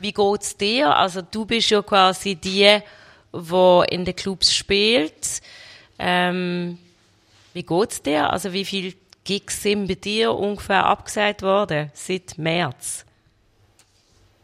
[0.01, 0.95] Wie geht's dir?
[0.95, 2.81] Also du bist ja quasi die,
[3.33, 5.43] die in den Clubs spielt.
[5.99, 6.79] Ähm,
[7.53, 8.31] wie geht's dir?
[8.31, 13.05] Also wie viel Gigs sind bei dir ungefähr abgesagt worden seit März?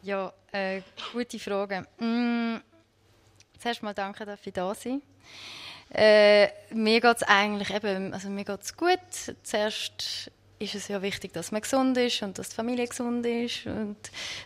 [0.03, 0.83] Ja, äh,
[1.13, 1.87] gute Frage.
[1.99, 2.57] Mm,
[3.59, 5.03] zuerst mal danke, dass ich da sein
[5.93, 8.99] äh, Mir geht es eigentlich eben, also mir geht's gut.
[9.43, 13.67] Zuerst ist es ja wichtig, dass man gesund ist und dass die Familie gesund ist
[13.67, 13.97] und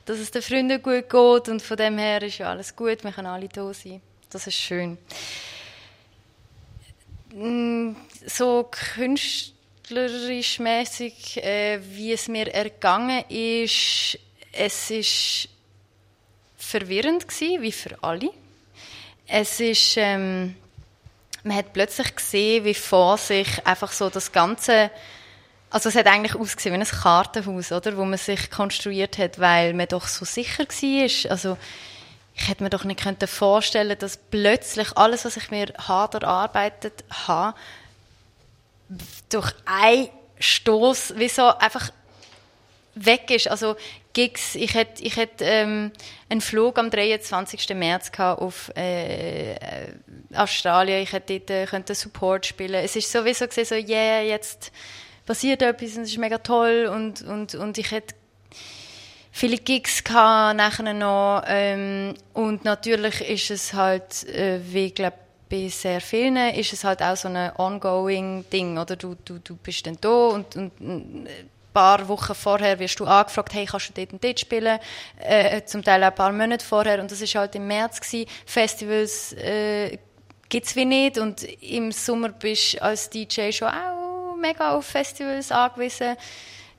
[0.06, 3.12] dass es den Freunden gut geht und von dem her ist ja alles gut, wir
[3.12, 4.00] können alle da sein.
[4.28, 4.98] Das ist schön.
[7.32, 7.94] Mm,
[8.26, 14.18] so künstlerisch mäßig, äh, wie es mir ergangen ist,
[14.52, 15.48] es ist
[16.56, 18.30] verwirrend gewesen, wie für alle.
[19.28, 20.56] Es ist, ähm,
[21.44, 24.90] man hat plötzlich gesehen, wie vor sich einfach so das ganze
[25.70, 29.72] also es hat eigentlich ausgesehen wie ein Kartenhaus, oder, wo man sich konstruiert hat, weil
[29.72, 31.30] man doch so sicher war.
[31.30, 31.56] Also
[32.34, 37.56] ich hätte mir doch nicht vorstellen dass plötzlich alles, was ich mir hart erarbeitet habe,
[39.28, 40.08] durch einen
[40.40, 41.92] Stoß wie so einfach
[42.94, 43.48] weg ist.
[43.48, 43.76] Also
[44.12, 45.92] Gigs, ich hätte, ich hätte ähm,
[46.28, 47.68] einen Flug am 23.
[47.76, 49.54] März auf äh,
[50.34, 51.02] Australien.
[51.02, 52.82] Ich hätte dort äh, Support spielen.
[52.82, 54.72] Es ist sowieso so, yeah, jetzt
[55.30, 58.16] passiert etwas und es ist mega toll und, und, und ich hätte
[59.30, 65.14] viele Gigs gehabt, nachher noch ähm, und natürlich ist es halt, äh, wie glaube
[65.48, 69.54] bei sehr vielen ist es halt auch so ein ongoing Ding, oder du, du, du
[69.54, 71.28] bist dann da und, und ein
[71.72, 74.80] paar Wochen vorher wirst du angefragt, hey, kannst du dort und dort spielen,
[75.20, 78.28] äh, zum Teil auch ein paar Monate vorher und das ist halt im März gewesen.
[78.46, 79.96] Festivals äh,
[80.48, 84.09] gibt es wie nicht und im Sommer bist du als DJ schon auch
[84.40, 86.16] mega auf Festivals angewiesen.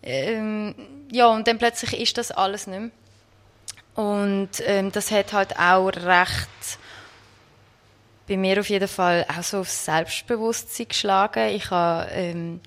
[0.04, 0.76] Ähm,
[1.12, 2.92] ja, und dann plötzlich ist das alles nicht mehr.
[3.96, 6.50] Und ähm, das hat halt auch recht
[8.28, 11.50] bei mir auf jeden Fall auch so aufs Selbstbewusstsein geschlagen.
[11.50, 12.62] Ich habe ähm,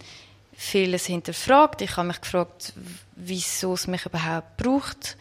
[0.52, 1.80] vieles hinterfragt.
[1.80, 2.74] Ich habe mich gefragt,
[3.16, 5.16] wieso es mich überhaupt braucht.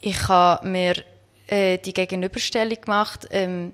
[0.00, 1.02] Ich habe mir
[1.46, 3.72] äh, die Gegenüberstellung gemacht, ähm,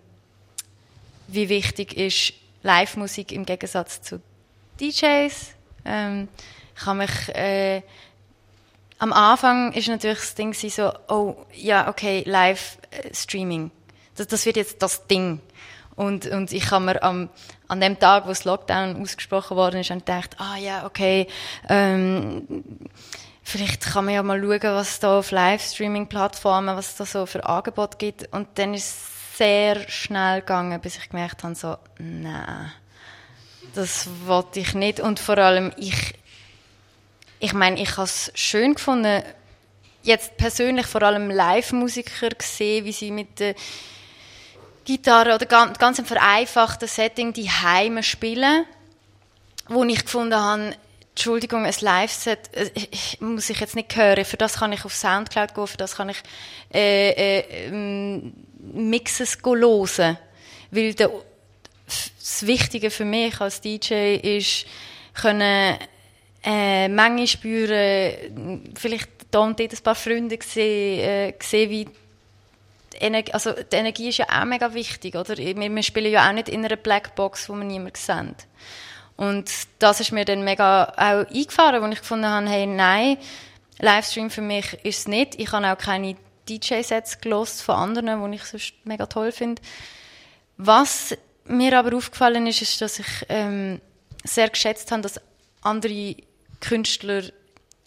[1.26, 4.20] wie wichtig ist Live-Musik im Gegensatz zu
[4.80, 5.54] DJs.
[5.84, 6.28] Ähm,
[6.76, 7.82] ich habe mich äh,
[8.98, 13.70] am Anfang ist natürlich das Ding so, oh ja, okay, Live-Streaming.
[14.16, 15.40] Das, das wird jetzt das Ding.
[15.96, 17.28] Und, und ich habe mir am,
[17.68, 21.26] an dem Tag, wo das Lockdown ausgesprochen worden ist, gedacht, ah ja, okay,
[21.68, 22.64] ähm,
[23.42, 27.26] vielleicht kann man ja mal schauen, was es da auf Livestreaming-Plattformen, was es da so
[27.26, 28.32] für Angebote gibt.
[28.32, 32.72] Und dann ist es sehr schnell gegangen, bis ich gemerkt habe, so, nein,
[33.74, 35.00] das wollte ich nicht.
[35.00, 36.14] Und vor allem, ich,
[37.40, 39.22] ich meine, ich habe es schön gefunden,
[40.02, 43.54] jetzt persönlich vor allem Live-Musiker gesehen, wie sie mit der
[44.84, 48.66] Gitarre oder ganz, ganz ein vereinfachten Setting die Heime spielen,
[49.68, 50.74] wo ich gefunden habe,
[51.10, 52.70] Entschuldigung, ein Live-Set äh,
[53.20, 54.24] muss ich jetzt nicht hören.
[54.24, 56.20] Für das kann ich auf Soundcloud gehen, für das kann ich
[56.72, 60.18] äh, äh, ähm, Mixes hören.
[60.70, 61.10] Weil der,
[62.24, 64.64] das Wichtige für mich als DJ ist,
[65.12, 65.76] können
[66.42, 71.86] äh, Menge spüren, vielleicht da und dort ein paar Freunde sehen, äh, wie
[72.98, 75.36] Energie, also die Energie ist ja auch mega wichtig, oder?
[75.36, 78.34] Wir, wir spielen ja auch nicht in einer Blackbox, wo wir niemand sehen.
[79.16, 83.18] Und das ist mir dann mega auch eingefahren, wo ich gefunden habe, hey, nein,
[83.80, 85.38] Livestream für mich ist es nicht.
[85.38, 86.16] Ich habe auch keine
[86.48, 89.60] DJ-Sets gelost von anderen, die ich sonst mega toll finde.
[90.56, 93.80] Was mir aber aufgefallen ist, ist, dass ich ähm,
[94.24, 95.20] sehr geschätzt habe, dass
[95.62, 96.16] andere
[96.60, 97.22] Künstler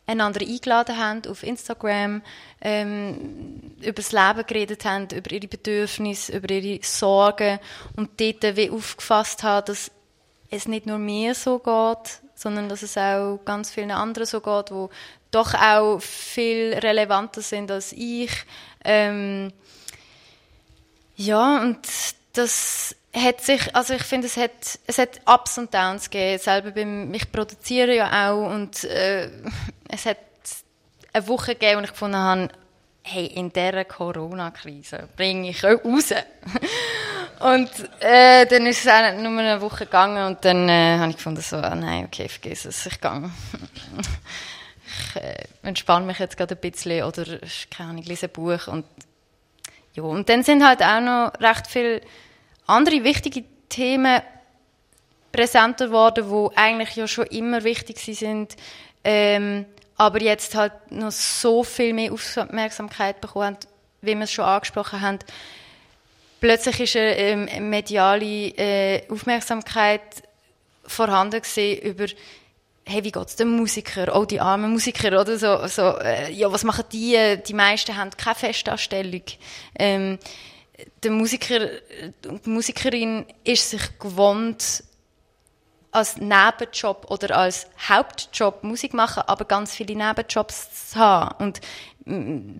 [0.05, 2.21] einander eingeladen haben auf Instagram,
[2.61, 7.59] ähm, über das Leben geredet haben, über ihre Bedürfnisse, über ihre Sorgen
[7.95, 9.91] und dort wie aufgefasst haben, dass
[10.49, 14.71] es nicht nur mir so geht, sondern dass es auch ganz vielen anderen so geht,
[14.71, 14.89] wo
[15.31, 18.31] doch auch viel relevanter sind als ich.
[18.85, 19.51] Ähm,
[21.17, 21.79] ja, und
[22.33, 26.39] das hat sich, also ich finde, es hat, es hat Ups und Downs gegeben.
[26.39, 29.29] Selber beim, ich produziere ja auch und äh,
[29.87, 30.17] es hat
[31.13, 32.49] eine Woche gegeben, wo ich gefunden habe,
[33.03, 36.11] hey, in dieser Corona-Krise bringe ich euch raus.
[37.39, 37.69] und
[38.01, 41.41] äh, dann ist es auch nur eine Woche gegangen und dann äh, habe ich gefunden,
[41.41, 43.31] so, oh nein, okay, vergiss es, ich gehe.
[45.15, 47.23] ich äh, entspanne mich jetzt gerade ein bisschen oder,
[47.71, 48.85] keine Ahnung, lese ein Buch und
[49.93, 52.01] ja, und dann sind halt auch noch recht viele
[52.67, 54.21] andere wichtige Themen
[55.31, 58.55] präsenter geworden, die eigentlich ja schon immer wichtig sind,
[59.03, 63.57] ähm, aber jetzt halt noch so viel mehr Aufmerksamkeit bekommen haben,
[64.01, 65.19] wie wir es schon angesprochen haben.
[66.39, 70.01] Plötzlich ist eine ähm, mediale äh, Aufmerksamkeit
[70.85, 72.05] vorhanden gewesen über
[72.87, 74.15] hey, wie geht's den Musiker?
[74.15, 77.37] Oh, die armen Musiker, oder so, so äh, ja, was machen die?
[77.45, 79.23] Die meisten haben keine Festanstellung.
[79.77, 80.17] Ähm,
[81.03, 81.69] der Musiker
[82.27, 84.83] und die Musikerin ist sich gewohnt,
[85.91, 91.43] als Nebenjob oder als Hauptjob Musik machen, aber ganz viele Nebenjobs zu haben.
[91.43, 91.61] Und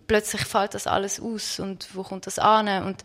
[0.08, 1.60] plötzlich fällt das alles aus.
[1.60, 2.84] Und wo kommt das an?
[2.84, 3.04] Und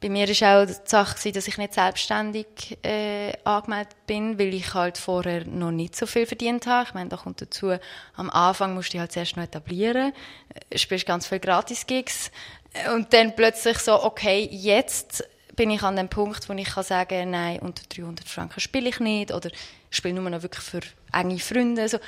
[0.00, 4.72] bei mir war auch die Sache, dass ich nicht selbstständig äh, angemeldet bin, weil ich
[4.72, 6.88] halt vorher noch nicht so viel verdient habe.
[6.88, 7.76] Ich meine, da kommt dazu,
[8.16, 10.12] am Anfang musst du dich halt zuerst noch etablieren,
[10.70, 12.30] äh, spielst ganz viele Gratis-Gigs
[12.94, 15.24] und dann plötzlich so, okay, jetzt
[15.56, 19.00] bin ich an dem Punkt, wo ich kann sagen, nein, unter 300 Franken spiele ich
[19.00, 19.50] nicht oder
[19.90, 20.80] spiele nur noch wirklich für
[21.12, 21.82] enge Freunde.
[21.82, 21.98] Also,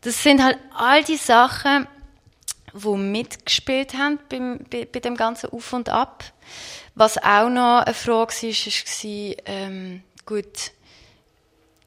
[0.00, 1.86] das sind halt all die Sachen,
[2.72, 6.24] die mitgespielt haben beim, bei, bei dem ganzen Auf und Ab.
[6.94, 10.72] Was auch noch eine Frage war, war, ähm, gut,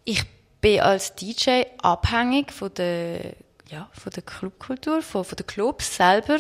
[0.06, 0.24] ich
[0.62, 3.34] bin als DJ abhängig von der,
[3.70, 6.40] ja, von der Clubkultur, von, von den Clubs selber.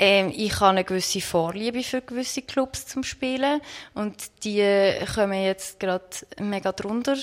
[0.00, 3.60] Ähm, ich habe eine gewisse Vorliebe für gewisse Clubs zum Spielen
[3.94, 6.04] und die kommen jetzt gerade
[6.38, 7.16] mega drunter.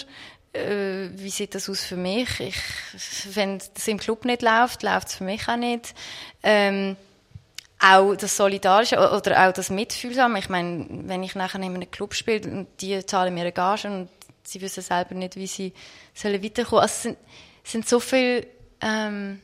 [0.51, 2.39] Äh, wie sieht das aus für mich?
[2.41, 2.55] Ich,
[3.33, 5.95] wenn das im Club nicht läuft, läuft es für mich auch nicht.
[6.43, 6.97] Ähm,
[7.79, 10.39] auch das Solidarische oder auch das Mitfühlsame.
[10.39, 13.87] Ich meine, wenn ich nachher in einem Club spiele und die zahlen mir eine Gage
[13.87, 14.09] und
[14.43, 15.73] sie wissen selber nicht, wie sie
[16.13, 16.81] sollen weiterkommen.
[16.81, 17.17] Also es sind,
[17.63, 18.47] es sind so viele
[18.81, 19.41] ähm,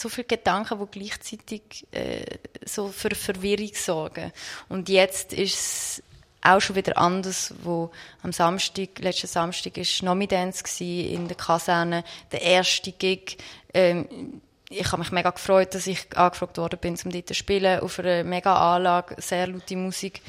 [0.00, 2.24] so viele Gedanken, die gleichzeitig äh,
[2.64, 4.32] so für Verwirrung sorgen.
[4.68, 6.02] Und jetzt ist es
[6.42, 7.90] auch schon wieder anders, wo
[8.22, 13.36] am Samstag, letzten Samstag ist Nomidance in der Kaserne, der erste Gig.
[13.74, 17.80] Ähm, ich habe mich mega gefreut, dass ich angefragt worden bin, um dort zu spielen,
[17.80, 20.22] auf einer mega Anlage, sehr laute Musik.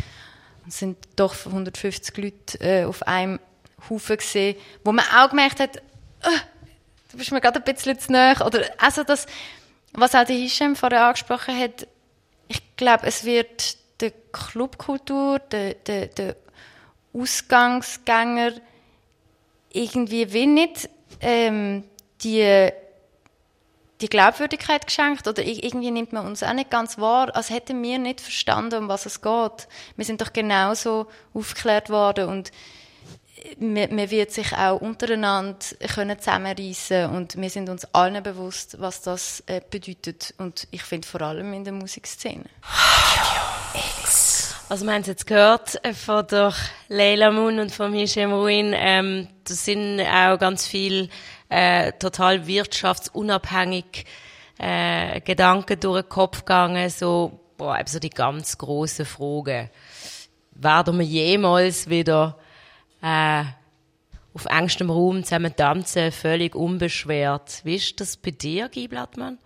[0.68, 3.40] Es sind doch 150 Leute äh, auf einem
[3.90, 6.40] Haufen gesehen, wo man auch gemerkt hat, äh,
[7.12, 8.36] du bist mir gerade ein bisschen zu nahe.
[8.46, 9.28] Oder, also das,
[9.94, 11.88] was auch der Hisham vorher angesprochen hat,
[12.48, 16.36] ich glaube, es wird der Clubkultur, der, der, der
[17.14, 18.54] Ausgangsgänger
[19.72, 20.90] irgendwie wie nicht
[21.22, 21.84] ähm,
[22.24, 22.70] die,
[24.02, 28.00] die Glaubwürdigkeit geschenkt oder irgendwie nimmt man uns auch nicht ganz wahr, als hätten wir
[28.00, 29.68] nicht verstanden, um was es geht.
[29.96, 32.52] Wir sind doch genauso aufgeklärt worden und
[33.60, 35.58] man, man wird sich auch untereinander
[35.94, 41.08] können zusammenreißen und wir sind uns allen bewusst, was das äh, bedeutet und ich finde
[41.08, 42.46] vor allem in der Musikszene.
[44.70, 46.54] Also wir haben es jetzt gehört äh, von der
[46.88, 51.10] Leila Moon und von Hisham Ruin, ähm, das sind auch ganz viel
[51.50, 54.06] äh, total wirtschaftsunabhängig
[54.58, 59.70] äh, Gedanken durch den Kopf gegangen, so, boah, so die ganz grossen Fragen.
[60.54, 62.38] Werden wir jemals wieder
[63.02, 63.44] äh,
[64.34, 67.62] auf engstem Raum zusammen tanzen, völlig unbeschwert.
[67.64, 69.38] Wie ist das bei dir, Guy Blattmann?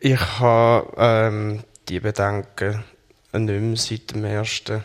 [0.00, 2.82] Ich habe ähm, die Bedenken
[3.32, 4.82] nicht mehr seit dem ersten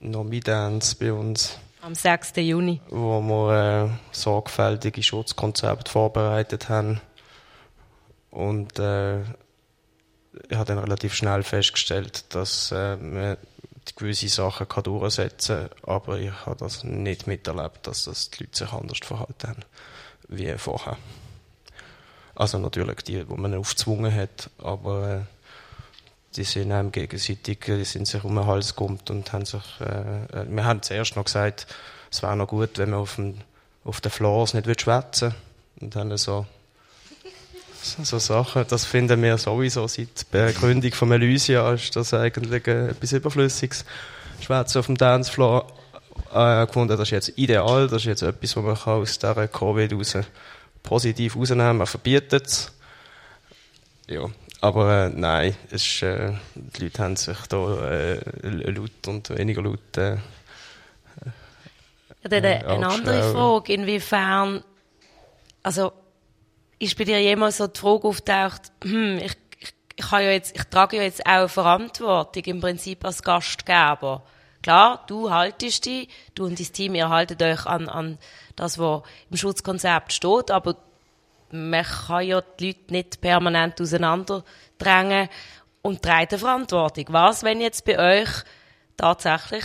[0.00, 1.58] Nomi-Dance bei uns.
[1.82, 2.32] Am 6.
[2.36, 2.80] Juni.
[2.88, 7.00] Wo wir äh, sorgfältige Schutzkonzepte vorbereitet haben.
[8.30, 9.20] Und äh,
[10.48, 13.36] ich habe dann relativ schnell festgestellt, dass äh, man
[13.96, 18.58] gewisse Sachen kann durchsetzen kann, aber ich habe das nicht miterlebt, dass das die Leute
[18.58, 19.64] sich anders verhalten haben
[20.28, 20.96] wie vorher.
[22.34, 25.20] Also natürlich die, die man aufgezwungen hat, aber äh,
[26.36, 29.84] die sind einem gegenseitig, die sind sich um den Hals gekommen und haben sich, äh,
[29.84, 31.66] äh, wir haben zuerst noch gesagt,
[32.10, 33.38] es wäre noch gut, wenn man auf, dem,
[33.84, 35.34] auf den Floors nicht schwätzen
[35.80, 36.46] und dann so
[37.82, 42.88] so Sachen, das finden wir sowieso seit der Gründung von Elysia ist das eigentlich äh,
[42.88, 43.84] etwas Überflüssiges.
[44.40, 45.66] Schwätze auf dem Dancefloor
[46.34, 49.92] äh, gefunden, das ist jetzt ideal, das ist jetzt etwas, was man aus dieser Covid
[49.92, 50.18] raus
[50.82, 52.72] positiv rausnehmen Man verbietet es.
[54.06, 54.26] Ja,
[54.60, 59.62] aber äh, nein, es ist, äh, die Leute haben sich da äh, laut und weniger
[59.62, 60.16] laut äh,
[62.22, 64.62] ja, dann eine andere Frage, inwiefern,
[65.62, 65.92] also
[66.80, 70.64] ist bei dir jemals so die Frage auftaucht, hm, ich, ich, ich, ja jetzt, ich
[70.64, 74.24] trage ja jetzt auch Verantwortung im Prinzip als Gastgeber.
[74.62, 78.18] Klar, du haltest dich, du und dein Team, ihr haltet euch an, an
[78.56, 80.76] das, was im Schutzkonzept steht, aber
[81.50, 85.28] man kann ja die Leute nicht permanent auseinanderdrängen
[85.82, 87.06] und trägt Verantwortung.
[87.08, 88.28] Was, wenn jetzt bei euch
[88.96, 89.64] tatsächlich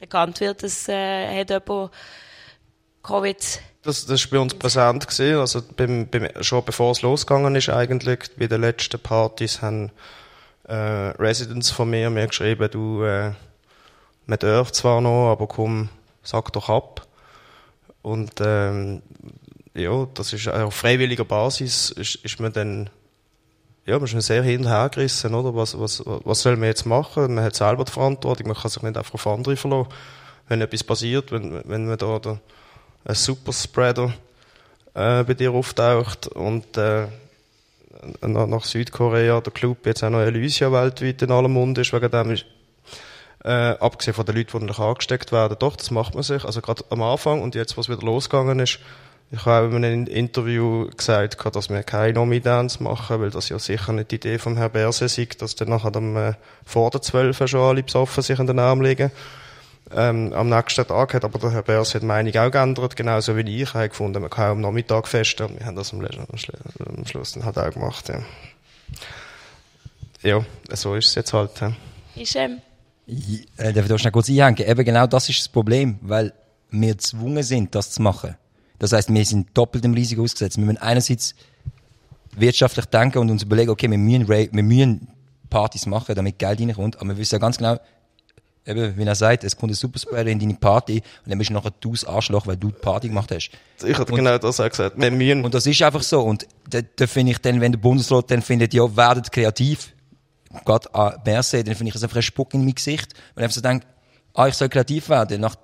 [0.00, 1.90] bekannt wird, dass äh, hat jemand
[3.02, 5.38] Covid das, das ist bei uns präsent gewesen.
[5.38, 9.90] Also beim, beim, schon bevor es losgegangen ist eigentlich, bei den letzten Partys haben
[10.64, 13.32] äh, Residents von mir mir geschrieben, du, äh,
[14.26, 15.88] man darf zwar noch, aber komm,
[16.22, 17.06] sag doch ab.
[18.02, 19.02] Und ähm,
[19.74, 22.90] ja, das ist auf freiwilliger Basis ist, ist man dann
[23.84, 25.56] ja, man ist sehr hin und her gerissen, oder?
[25.56, 27.34] Was, was, was soll man jetzt machen?
[27.34, 29.88] Man hat selber die Verantwortung, man kann sich nicht einfach auf andere verlassen.
[30.46, 32.38] Wenn etwas passiert, wenn, wenn man da der,
[33.04, 34.12] ein Superspreader
[34.94, 37.06] äh, bei dir auftaucht und äh,
[38.20, 42.30] nach Südkorea der Club jetzt auch noch Elysia weltweit in allem Mund ist, wegen dem
[42.32, 42.44] ist,
[43.44, 46.44] äh, abgesehen von den Leuten, die noch angesteckt werden, doch, das macht man sich.
[46.44, 48.78] Also gerade am Anfang und jetzt, was wieder losgegangen ist,
[49.34, 53.94] ich habe in einem Interview gesagt, dass wir keine Nomi-Dance machen, weil das ja sicher
[53.94, 56.34] nicht die Idee vom Herrn Berse ist, dass dann nachher am, äh,
[56.66, 59.10] vor der 12 schon alle besoffen sich in den Arm legen.
[59.94, 63.42] Ähm, am nächsten Tag hat aber der Herr Berse die Meinung auch geändert, genauso wie
[63.42, 63.62] ich.
[63.62, 65.58] Ich habe gefunden, man kann auch am Nachmittag festen.
[65.58, 68.08] Wir haben das am, am Schluss dann halt auch gemacht.
[68.08, 68.22] Ja,
[70.22, 71.60] ja so ist es jetzt halt.
[71.60, 71.72] Ja.
[72.14, 72.60] Ist, ähm
[73.56, 74.66] äh, darf ich da schnell kurz einhängen?
[74.66, 76.32] Eben genau das ist das Problem, weil
[76.70, 78.36] wir gezwungen sind, das zu machen.
[78.78, 80.56] Das heißt, wir sind doppelt im Risiko ausgesetzt.
[80.56, 81.34] Wir müssen einerseits
[82.36, 85.08] wirtschaftlich denken und uns überlegen, okay, wir müssen, wir müssen
[85.50, 87.78] Partys machen, damit Geld reinkommt, aber wir wissen ja ganz genau,
[88.66, 91.54] eben, wie er sagt, es kommt ein Superspreader in deine Party und dann bist du
[91.54, 93.50] nachher du Arschloch, weil du die Party gemacht hast.
[93.84, 95.00] Ich hatte genau das auch gesagt.
[95.00, 95.44] Wir müssen.
[95.44, 96.20] Und das ist einfach so.
[96.22, 99.92] Und da, da finde ich dann, wenn der Bundesrat dann findet, ja, werdet kreativ,
[100.64, 103.14] gerade an Berse, dann finde ich das einfach ein Spuck in mein Gesicht.
[103.34, 103.86] Und einfach so denke,
[104.34, 105.40] ah, ich soll kreativ werden.
[105.40, 105.56] Nach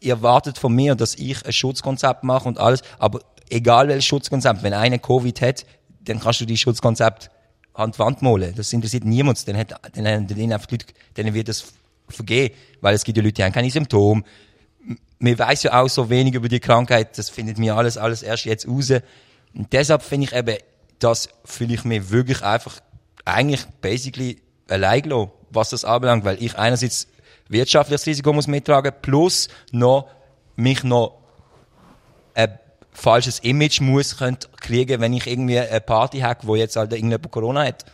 [0.00, 3.20] ihr erwartet von mir, dass ich ein Schutzkonzept mache und alles, aber
[3.50, 5.66] egal welches Schutzkonzept, wenn einer Covid hat,
[6.04, 7.30] dann kannst du die Schutzkonzept
[7.74, 8.54] an die Wand malen.
[8.54, 9.46] Das interessiert niemand.
[9.46, 10.86] Dann, hat, dann, dann, dann, einfach Leute,
[11.16, 11.72] denen wird das
[12.10, 14.22] vergehen, weil es gibt ja Leute, die haben keine Symptome.
[15.18, 18.44] Man weiß ja auch so wenig über die Krankheit, das findet mir alles, alles erst
[18.44, 18.92] jetzt raus.
[19.54, 20.56] Und deshalb finde ich eben,
[20.98, 22.80] das fühle ich mir wirklich einfach
[23.24, 27.08] eigentlich basically allein lassen, was das anbelangt, weil ich einerseits
[27.48, 30.08] wirtschaftliches Risiko muss mittragen, plus noch
[30.56, 31.18] mich noch
[32.34, 32.58] ein
[32.92, 34.16] falsches Image muss
[34.60, 37.84] kriegen, wenn ich irgendwie eine Party habe, wo jetzt halt irgendjemand Corona hat.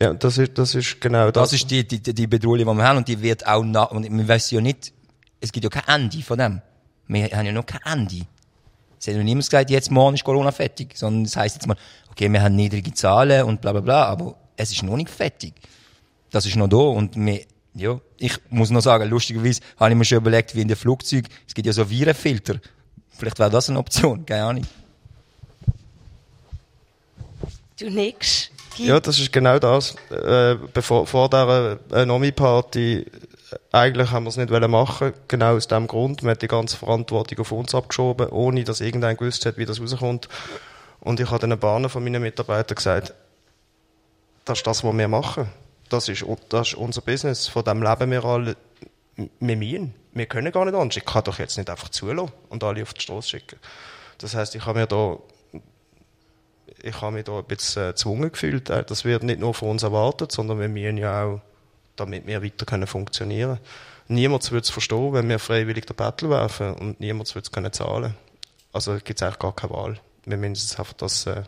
[0.00, 1.50] Ja, das ist, das ist genau das.
[1.50, 4.04] Das ist die, die, die Bedrohung, die wir haben und die wird auch nach, und
[4.04, 4.92] wir wissen ja nicht,
[5.40, 6.62] es gibt ja kein Ende von dem.
[7.08, 8.26] Wir haben ja noch kein Ende.
[8.98, 11.76] Es hat ja niemand gesagt, jetzt morgen ist Corona fertig, sondern es heisst jetzt mal,
[12.10, 15.54] okay, wir haben niedrige Zahlen und bla bla bla, aber es ist noch nicht fertig.
[16.30, 17.40] Das ist noch da und wir
[17.74, 21.28] ja, ich muss noch sagen, lustigerweise habe ich mir schon überlegt, wie in den Flugzeugen,
[21.46, 22.60] es gibt ja so Virenfilter.
[23.08, 24.66] Vielleicht wäre das eine Option, keine Ahnung.
[27.78, 28.50] Du nix.
[28.76, 29.94] Ja, das ist genau das.
[30.10, 33.06] Äh, bevor, vor dieser äh, Nomi-Party, äh,
[33.72, 36.22] eigentlich haben wir es nicht machen genau aus dem Grund.
[36.22, 39.80] Man hat die ganze Verantwortung auf uns abgeschoben, ohne dass irgendein gewusst hat, wie das
[39.80, 40.28] rauskommt.
[41.00, 43.14] Und ich habe den Bahnen von meinen Mitarbeitern gesagt,
[44.44, 45.48] das ist das, was wir machen
[45.92, 48.56] das ist, das ist unser Business, von dem leben wir alle.
[49.16, 49.94] Wir müssen.
[50.12, 50.96] Wir können gar nicht anders.
[50.96, 53.58] Ich kann doch jetzt nicht einfach zulassen und alle auf die Straße schicken.
[54.18, 55.18] Das heißt, ich habe mir da
[56.82, 58.70] ich habe mich da ein bisschen gezwungen gefühlt.
[58.70, 61.40] Äh, das wird nicht nur von uns erwartet, sondern wir müssen ja auch,
[61.96, 63.58] damit wir weiter können funktionieren
[64.08, 67.72] Niemand wird es verstehen, wenn wir freiwillig den Battle werfen und niemand wird es können
[67.72, 68.14] zahlen.
[68.72, 70.00] Also gibt es eigentlich gar keine Wahl.
[70.24, 71.42] Wir müssen es einfach das, äh,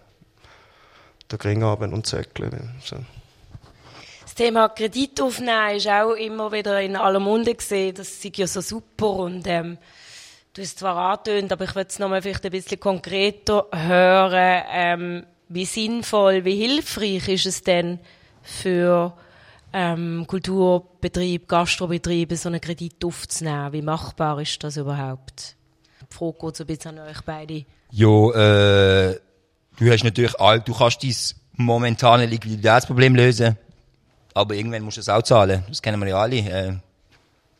[1.30, 2.74] den Gring haben und zäckeln.
[2.82, 2.96] So.
[4.22, 7.94] Das Thema Kredit aufnehmen ist auch immer wieder in aller Munde gesehen.
[7.94, 9.78] Das ist ja so super und ähm,
[10.54, 14.62] du hast zwar angetönt, aber ich würde es nochmal vielleicht ein bisschen konkreter hören.
[14.72, 18.00] Ähm, wie sinnvoll, wie hilfreich ist es denn
[18.42, 19.12] für
[19.72, 23.72] ähm, Kulturbetrieb, Gastrobetriebe, so einen Kredit aufzunehmen?
[23.72, 25.56] Wie machbar ist das überhaupt?
[26.10, 27.64] Die Frage geht so ein bisschen an euch beide.
[27.90, 29.18] Jo, äh,
[29.78, 31.14] du hast natürlich all, du kannst dein
[31.56, 33.58] momentane Liquiditätsproblem lösen
[34.34, 35.64] aber irgendwann musst du es auch zahlen.
[35.68, 36.36] Das kennen wir ja alle.
[36.36, 36.74] Äh,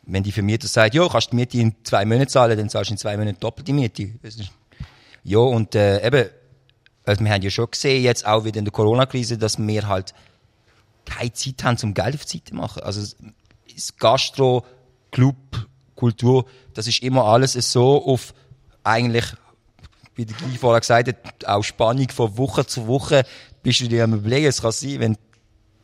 [0.07, 2.93] wenn die Vermieter sagt, ja, kannst die Miete in zwei Monaten zahlen, dann zahlst du
[2.93, 4.11] in zwei Monaten doppelte Miete.
[5.23, 6.29] Ja, und äh, eben,
[7.03, 10.13] also wir haben ja schon gesehen, jetzt auch wieder in der Corona-Krise, dass wir halt
[11.05, 12.83] keine Zeit haben, zum Geld auf die Seite zu machen.
[12.83, 13.01] Also
[13.73, 14.65] das Gastro,
[15.11, 15.35] Club,
[15.95, 18.33] Kultur, das ist immer alles so auf
[18.83, 19.25] eigentlich,
[20.15, 23.23] wie der Guy vorher gesagt hat, auch Spannung von Woche zu Woche,
[23.63, 25.17] bist du dir am überlegen, es kann sein, wenn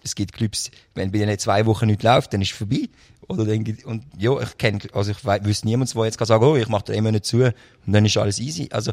[0.03, 2.89] es gibt Clubs, wenn bei denen zwei Wochen nicht läuft, dann ist es vorbei.
[3.27, 6.55] Oder dann, und ja, ich kenne, also ich wüsste niemand, der jetzt kann sagen, oh,
[6.55, 7.53] ich mache da immer nicht zu und
[7.85, 8.67] dann ist alles easy.
[8.71, 8.91] Also,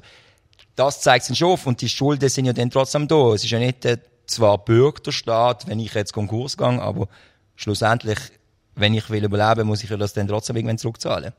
[0.77, 3.35] das zeigt es schon auf und die Schulden sind ja dann trotzdem da.
[3.35, 7.09] Es ist ja nicht äh, zwar bürgt der Staat, wenn ich jetzt Konkurs gehe, aber
[7.57, 8.19] schlussendlich,
[8.77, 11.33] wenn ich will überleben, muss ich ja das dann trotzdem irgendwann zurückzahlen.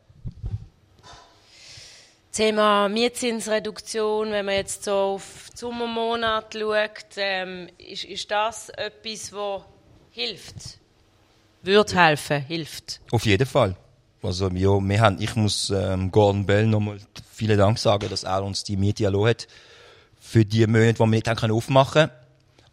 [2.39, 9.33] Thema Mietzinsreduktion, wenn man jetzt so auf die Sommermonate schaut, ähm, ist, ist das etwas,
[9.33, 9.63] was
[10.11, 10.79] hilft?
[11.63, 13.01] würde helfen, hilft.
[13.11, 13.75] Auf jeden Fall.
[14.23, 18.41] Also, ja, wir haben, ich muss ähm, Gordon Bell nochmal vielen Dank sagen, dass er
[18.41, 19.47] uns die Miete hat
[20.21, 22.11] für die Monate, die wir nicht haben aufmachen können.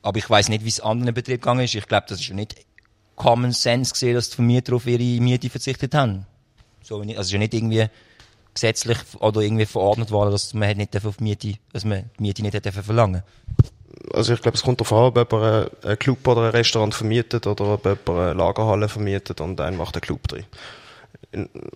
[0.01, 1.75] Aber ich weiß nicht, wie es anderen Betrieben gegangen ist.
[1.75, 2.55] Ich glaube, das ist ja nicht
[3.17, 6.25] Common Sense gesehen, dass die Vermieter auf ihre Miete verzichtet haben.
[6.85, 7.89] So, also es ist ja nicht irgendwie
[8.57, 12.67] gesetzlich oder irgendwie verordnet worden, dass man nicht auf Miete, dass man die Miete nicht
[12.67, 13.23] verlangen
[14.13, 17.47] also ich glaube, es kommt darauf an, ob jemand einen Club oder ein Restaurant vermietet
[17.47, 20.45] oder ob jemand eine Lagerhalle vermietet und einen macht einen Club drin.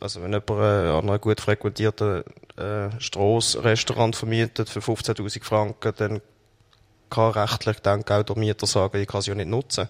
[0.00, 2.22] Also wenn jemand an einem gut frequentierten
[2.56, 6.20] äh, Strasse-Restaurant vermietet für 15'000 Franken, dann
[7.08, 9.88] kann rechtlich dann auch der Mieter sagen, ich kann es ja nicht nutzen.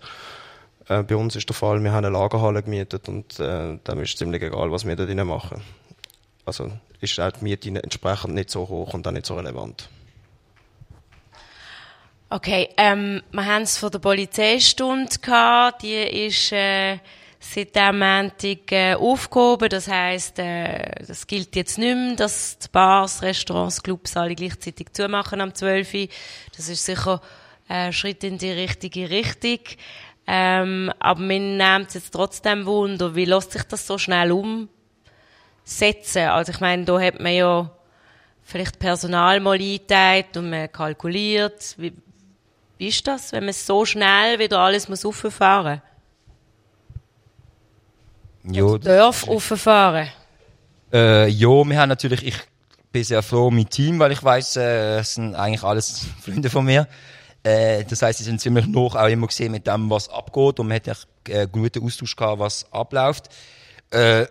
[0.88, 4.16] Äh, bei uns ist der Fall, wir haben eine Lagerhalle gemietet und äh, dann ist
[4.16, 5.62] ziemlich egal, was wir da drinnen machen.
[6.51, 9.88] Also ist auch die Miete entsprechend nicht so hoch und auch nicht so relevant.
[12.28, 15.82] Okay, ähm, wir haben es von der Polizeistunde gehabt.
[15.82, 16.98] Die ist äh,
[17.38, 19.68] seit dem Montag äh, aufgehoben.
[19.68, 24.92] Das heisst, äh, das gilt jetzt nicht mehr, dass die Bars, Restaurants, Clubs alle gleichzeitig
[24.92, 25.94] zumachen am 12.
[25.94, 26.09] Uhr.
[26.57, 27.20] Das ist sicher
[27.68, 29.61] ein Schritt in die richtige Richtung.
[30.26, 34.32] Ähm, aber mir nimmt es jetzt trotzdem Wunder, wie lässt sich das so schnell
[35.63, 36.29] umsetzen?
[36.29, 37.71] Also ich meine, da hat man ja
[38.43, 41.75] vielleicht Personal mal eingeteilt und man kalkuliert.
[41.79, 41.93] Wie,
[42.79, 45.81] wie ist das, wenn man so schnell wieder alles muss auffahren
[48.45, 48.57] muss?
[48.57, 50.09] Ja, Dörf auffahren?
[50.93, 52.37] Äh, ja, wir haben natürlich, ich
[52.91, 56.65] bin sehr froh mein Team, weil ich weiß, äh, es sind eigentlich alles Freunde von
[56.65, 56.89] mir.
[57.43, 60.69] Äh, das heißt, sie sind ziemlich noch auch immer gesehen mit dem, was abgeht und
[60.69, 60.97] man hat einen
[61.37, 63.29] äh, guten Austausch gehabt, was abläuft.
[63.91, 64.27] Äh,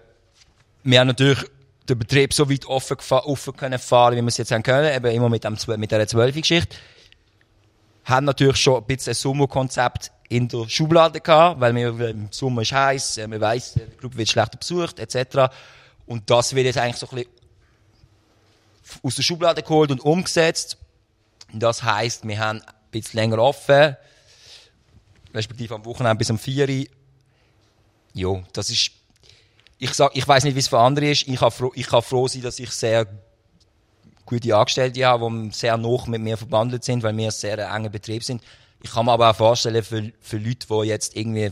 [0.84, 1.44] wir haben natürlich
[1.88, 5.12] den Betrieb so weit offen, offen können fahren, wie wir es jetzt haben können, eben
[5.12, 6.78] immer mit, dem, mit dieser 12-Geschichte
[8.10, 12.62] haben natürlich schon ein bisschen ein Sommerkonzept in der Schublade gehabt, weil wir, im Sommer
[12.64, 15.52] ist heiß, äh, man weiss, der Club wird schlechter besucht, etc.
[16.06, 17.32] Und das wird jetzt eigentlich so ein bisschen
[19.04, 20.78] aus der Schublade geholt und umgesetzt.
[21.54, 23.96] Das heisst, wir haben ein bisschen länger offen,
[25.34, 26.86] respektive am Wochenende bis um 4 Uhr.
[28.14, 28.92] Ja, das ist,
[29.80, 31.28] ich sag, ich weiß nicht, wie es für andere ist.
[31.28, 33.08] Ich kann froh, ich kann froh sein, dass ich sehr
[34.26, 37.90] gute Angestellte habe, die sehr nah mit mir verbandelt sind, weil wir ein sehr enger
[37.90, 38.44] Betrieb sind.
[38.84, 41.52] Ich kann mir aber auch vorstellen, für, für Leute, die jetzt irgendwie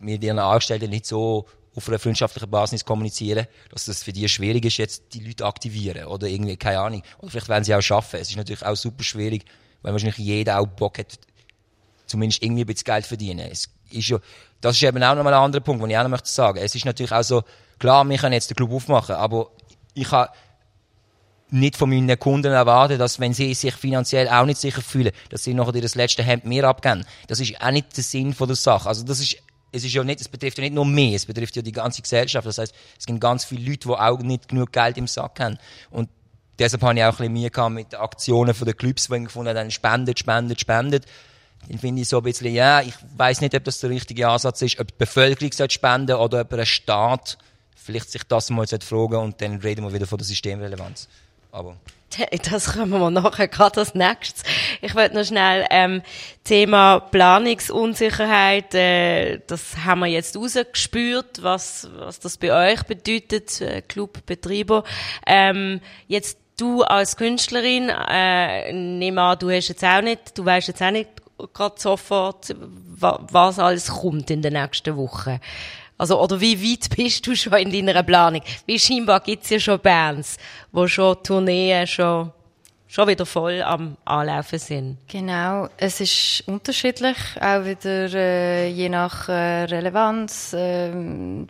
[0.00, 4.64] mit ihren Angestellten nicht so auf einer freundschaftlichen Basis kommunizieren, dass das für die schwierig
[4.64, 7.02] ist, jetzt die Leute aktivieren oder irgendwie, keine Ahnung.
[7.18, 8.20] Oder vielleicht werden sie auch schaffen.
[8.20, 9.44] Es ist natürlich auch super schwierig,
[9.80, 11.18] weil wahrscheinlich jeder auch Bock hat,
[12.06, 13.48] zumindest irgendwie ein bisschen Geld verdienen.
[13.50, 14.18] Es ist ja,
[14.60, 16.58] das ist eben auch nochmal ein anderer Punkt, den ich auch noch möchte sagen.
[16.62, 17.42] Es ist natürlich auch so,
[17.78, 19.50] klar, wir können jetzt den Club aufmachen, aber
[19.94, 20.30] ich habe
[21.52, 25.44] nicht von meinen Kunden erwarten, dass wenn sie sich finanziell auch nicht sicher fühlen, dass
[25.44, 27.04] sie nachher das letzte Hemd mir abgeben.
[27.28, 28.88] Das ist auch nicht der Sinn von der Sache.
[28.88, 29.36] Also das ist,
[29.70, 32.00] es ist ja nicht, es betrifft ja nicht nur mich, es betrifft ja die ganze
[32.00, 32.46] Gesellschaft.
[32.46, 35.58] Das heißt, es gibt ganz viele Leute, die auch nicht genug Geld im Sack haben.
[35.90, 36.08] Und
[36.58, 39.70] deshalb habe ich auch ein bisschen Mühe mit den Aktionen den Clubs, die gefunden haben,
[39.70, 41.06] spendet, spendet, spendet.
[41.68, 44.62] Dann finde ich so ein bisschen, ja, ich weiß nicht, ob das der richtige Ansatz
[44.62, 47.38] ist, ob die Bevölkerung spenden sollte oder ob ein Staat
[47.74, 51.08] vielleicht sich das mal fragen und dann reden wir wieder von der Systemrelevanz.
[51.50, 51.76] Aber
[52.50, 54.42] das kommen wir nachher gerade als nächstes.
[54.80, 56.02] Ich wollte noch schnell ähm,
[56.44, 58.74] Thema Planungsunsicherheit.
[58.74, 64.84] Äh, das haben wir jetzt rausgespürt, was was das bei euch bedeutet, äh, Clubbetreiber.
[65.26, 70.68] Ähm, jetzt du als Künstlerin, äh, nehme an, du hast jetzt auch nicht, du weißt
[70.68, 71.21] jetzt auch nicht
[71.52, 72.54] gerade sofort,
[72.98, 75.40] was alles kommt in den nächsten Wochen.
[75.98, 78.42] Also, oder wie weit bist du schon in deiner Planung?
[78.66, 80.36] Wie scheinbar gibt's ja schon Bands,
[80.72, 82.32] wo schon Tourneen schon,
[82.88, 84.98] schon wieder voll am Anlaufen sind.
[85.08, 85.68] Genau.
[85.76, 90.90] Es ist unterschiedlich, auch wieder, äh, je nach äh, Relevanz, äh,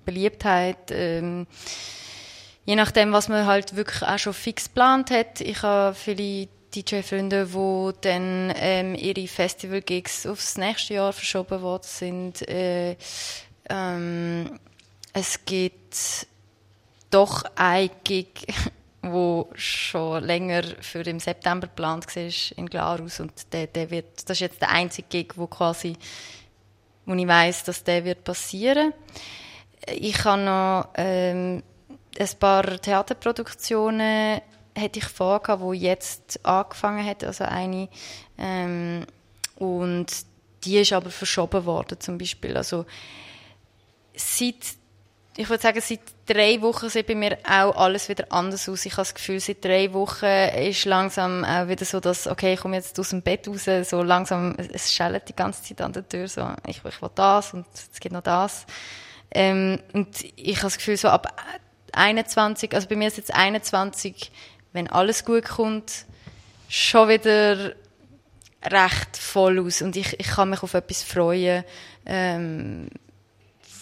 [0.05, 1.47] Beliebtheit, äh,
[2.65, 5.41] je nachdem, was man halt wirklich auch schon fix geplant hat.
[5.41, 12.49] Ich habe viele DJ-Freunde, die dann ähm, ihre Festival-Gigs aufs nächste Jahr verschoben worden sind.
[12.49, 12.97] Äh,
[13.69, 14.59] ähm,
[15.13, 16.27] es gibt
[17.11, 18.47] doch ein Gig,
[19.03, 24.37] wo schon länger für im September geplant war in Glarus und der, der wird, das
[24.37, 25.97] ist jetzt der einzige Gig, wo quasi,
[27.05, 28.93] wo ich weiß, dass der wird passieren.
[29.87, 31.63] Ich habe noch ähm,
[32.19, 34.41] ein paar Theaterproduktionen
[34.75, 37.89] hätte ich vorgehabt, wo jetzt angefangen hat, also eine
[38.39, 39.07] ähm,
[39.57, 40.07] und
[40.65, 42.57] die ist aber verschoben worden zum Beispiel.
[42.57, 42.87] Also
[44.15, 44.77] seit
[45.37, 48.85] ich würde sagen, seit drei Wochen sieht bei mir auch alles wieder anders aus.
[48.85, 52.61] Ich habe das Gefühl, seit drei Wochen ist langsam auch wieder so, dass, okay, ich
[52.61, 56.07] komme jetzt aus dem Bett raus, so langsam, es schellt die ganze Zeit an der
[56.07, 58.67] Tür, so, ich, ich will das und es gibt noch das.
[59.31, 61.35] Ähm, und ich habe das Gefühl, so ab
[61.93, 64.31] 21, also bei mir ist jetzt 21,
[64.73, 66.07] wenn alles gut kommt,
[66.69, 67.75] schon wieder
[68.65, 71.65] recht voll aus und ich, ich kann mich auf etwas freuen,
[72.07, 72.89] ähm,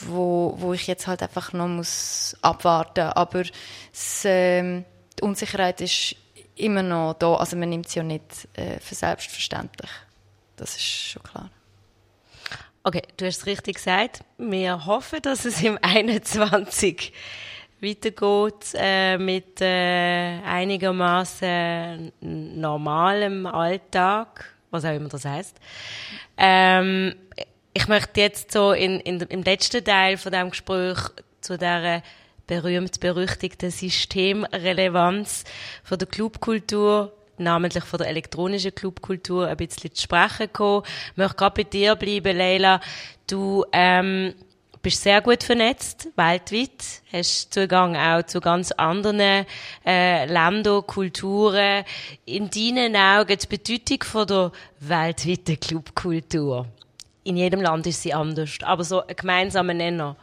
[0.03, 3.43] wo, wo ich jetzt halt einfach noch muss abwarten aber
[3.93, 4.85] es, ähm,
[5.19, 6.17] die Unsicherheit ist
[6.57, 9.91] immer noch da, also man nimmt sie ja nicht äh, für selbstverständlich.
[10.57, 11.51] Das ist schon klar.
[12.83, 14.21] Okay, du hast es richtig gesagt.
[14.39, 17.13] Wir hoffen, dass es im 21
[17.83, 25.57] weitergeht äh, mit äh, einigermaßen normalem Alltag, was auch immer das heißt.
[26.37, 27.15] Ähm,
[27.73, 30.99] ich möchte jetzt so in, in, im letzten Teil von dem Gespräch
[31.41, 32.03] zu der
[32.47, 35.45] berühmt-berüchtigten Systemrelevanz
[35.85, 40.85] von der Clubkultur namentlich von der elektronischen Clubkultur ein bisschen zu sprechen kommen.
[41.13, 42.81] Ich möchte gerade bei dir bleiben, Leila.
[43.27, 44.35] Du ähm,
[44.83, 49.47] bist sehr gut vernetzt, weltweit, hast Zugang auch zu ganz anderen
[49.85, 51.85] äh, Ländern, Kulturen.
[52.25, 56.67] In deinen Augen die Bedeutung von der weltweiten Clubkultur?
[57.25, 60.17] In jedem Land ist sie anders, aber so ein gemeinsamer Nenner.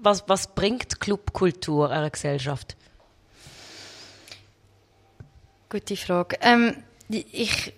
[0.00, 2.76] Was, was bringt Clubkultur einer Gesellschaft?
[5.68, 6.38] Gute Frage.
[6.40, 6.76] Ähm,
[7.08, 7.72] ich,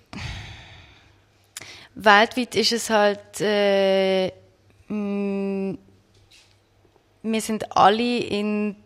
[1.94, 4.30] weltweit ist es halt, äh,
[7.32, 8.76] wir sind alle in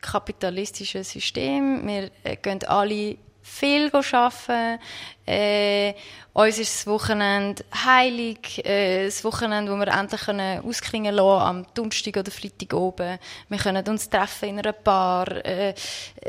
[0.00, 1.86] kapitalistischen System.
[1.86, 4.80] Wir äh, gehen alle viel arbeiten.
[5.26, 5.94] Äh,
[6.32, 8.64] uns ist das Wochenende heilig.
[8.64, 13.18] Äh, das Wochenende, wo wir endlich können ausklingen lassen, am Donnerstag oder Freitag oben.
[13.48, 15.44] Wir können uns treffen in einer Bar.
[15.44, 15.74] Äh,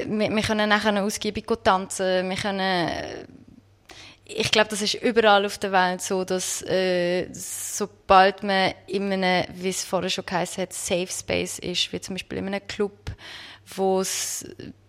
[0.06, 2.30] wir, wir können nachher ausgiebig tanzen.
[2.30, 3.26] Wir können äh,
[4.26, 9.46] ich glaube, das ist überall auf der Welt so, dass äh, sobald man in einem,
[9.56, 13.12] wie es vorher schon geheißen hat, Safe Space ist, wie zum Beispiel in einem Club,
[13.76, 14.02] wo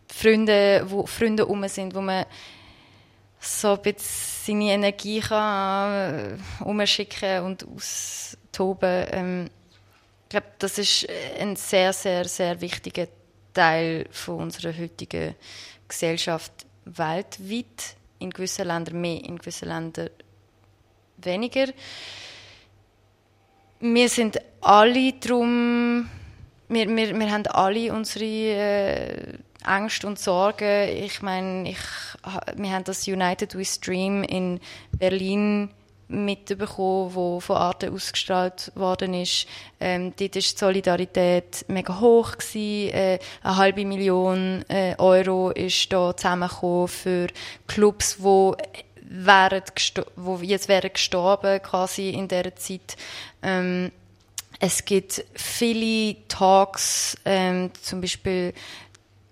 [0.09, 2.27] Freunde, wo Freunde um sind, wo man
[3.41, 9.07] so ein bisschen seine Energie kann äh, umschicken und austoben.
[9.11, 9.51] Ähm,
[10.25, 11.09] ich glaube, das ist
[11.39, 13.07] ein sehr, sehr, sehr wichtiger
[13.53, 15.35] Teil von unserer heutigen
[15.89, 16.53] Gesellschaft
[16.85, 20.11] weltweit in gewissen Ländern mehr, in gewissen Ländern
[21.17, 21.67] weniger.
[23.81, 26.09] Wir sind alle drum,
[26.69, 30.89] wir, wir, wir haben alle unsere äh, Ängste und Sorgen.
[30.89, 31.79] Ich meine, ich,
[32.57, 34.61] wir haben das United We Stream in
[34.93, 35.71] Berlin
[36.09, 39.47] mitbekommen, wo von Arte ausgestrahlt worden ist.
[39.81, 42.95] Ähm, dort ist die Solidarität mega hoch gewesen.
[42.95, 47.27] Äh, eine halbe Million äh, Euro ist da zusammengekommen für
[47.67, 48.57] Clubs, wo
[50.17, 52.97] wo jetzt wären gestorben quasi in der Zeit.
[53.43, 53.93] Ähm,
[54.61, 58.55] es gibt viele Talks, ähm, zum Beispiel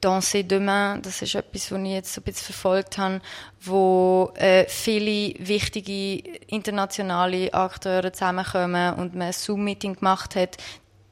[0.03, 3.21] Danser Demain, das ist etwas, was ich jetzt so ein bisschen verfolgt habe,
[3.61, 10.57] wo äh, viele wichtige internationale Akteure zusammenkommen und man ein Zoom-Meeting gemacht hat.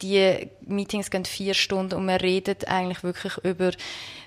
[0.02, 3.70] Die Meetings gehen vier Stunden und man redet eigentlich wirklich über,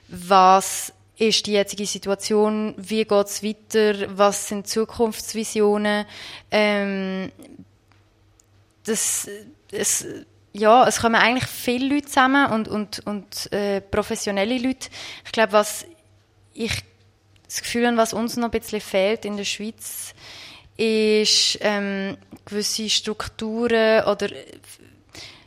[0.07, 6.05] was ist die jetzige Situation, wie geht es weiter, was sind Zukunftsvisionen.
[6.51, 7.32] Ähm,
[8.86, 9.30] das,
[9.70, 10.05] das
[10.53, 14.89] ja, es kommen eigentlich viele Leute zusammen und, und, und äh, professionelle Leute.
[15.25, 15.85] Ich glaube, was
[16.53, 16.83] ich
[17.45, 20.13] das Gefühl habe, was uns noch ein bisschen fehlt in der Schweiz,
[20.77, 24.29] ist ähm, gewisse Strukturen oder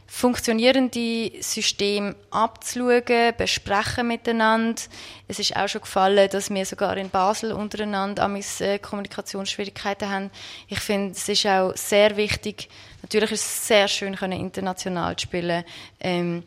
[0.07, 4.80] funktionierende Systeme abzuschauen, besprechen miteinander.
[5.28, 10.30] Es ist auch schon gefallen, dass wir sogar in Basel untereinander amigs äh, Kommunikationsschwierigkeiten haben.
[10.68, 12.68] Ich finde, es ist auch sehr wichtig.
[13.03, 15.64] Natürlich ist es sehr schön, können international zu spielen.
[16.01, 16.42] Ähm,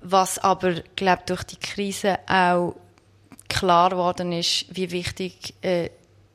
[0.00, 2.74] was aber, glaube durch die Krise auch
[3.48, 5.90] klar geworden ist, wie wichtig äh,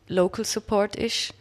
[0.07, 1.33] Local Support ist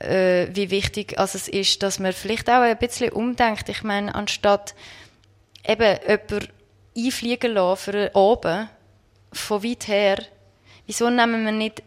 [0.00, 3.68] äh, wie wichtig also es ist, dass man vielleicht auch ein bisschen umdenkt.
[3.68, 4.74] Ich meine, anstatt
[5.66, 6.48] eben jemanden
[6.96, 8.68] einfliegen lassen für oben,
[9.32, 10.18] von weit her,
[10.86, 11.82] wieso nehmen wir nicht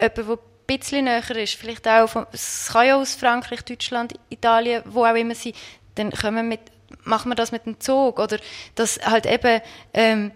[0.00, 4.82] jemanden, der bisschen näher ist, vielleicht auch, von, es kann ja aus Frankreich, Deutschland, Italien,
[4.86, 5.52] wo auch immer sein,
[5.94, 6.60] dann können wir mit,
[7.04, 8.38] machen wir das mit dem Zug oder
[8.74, 9.60] dass halt eben
[9.92, 10.32] ähm,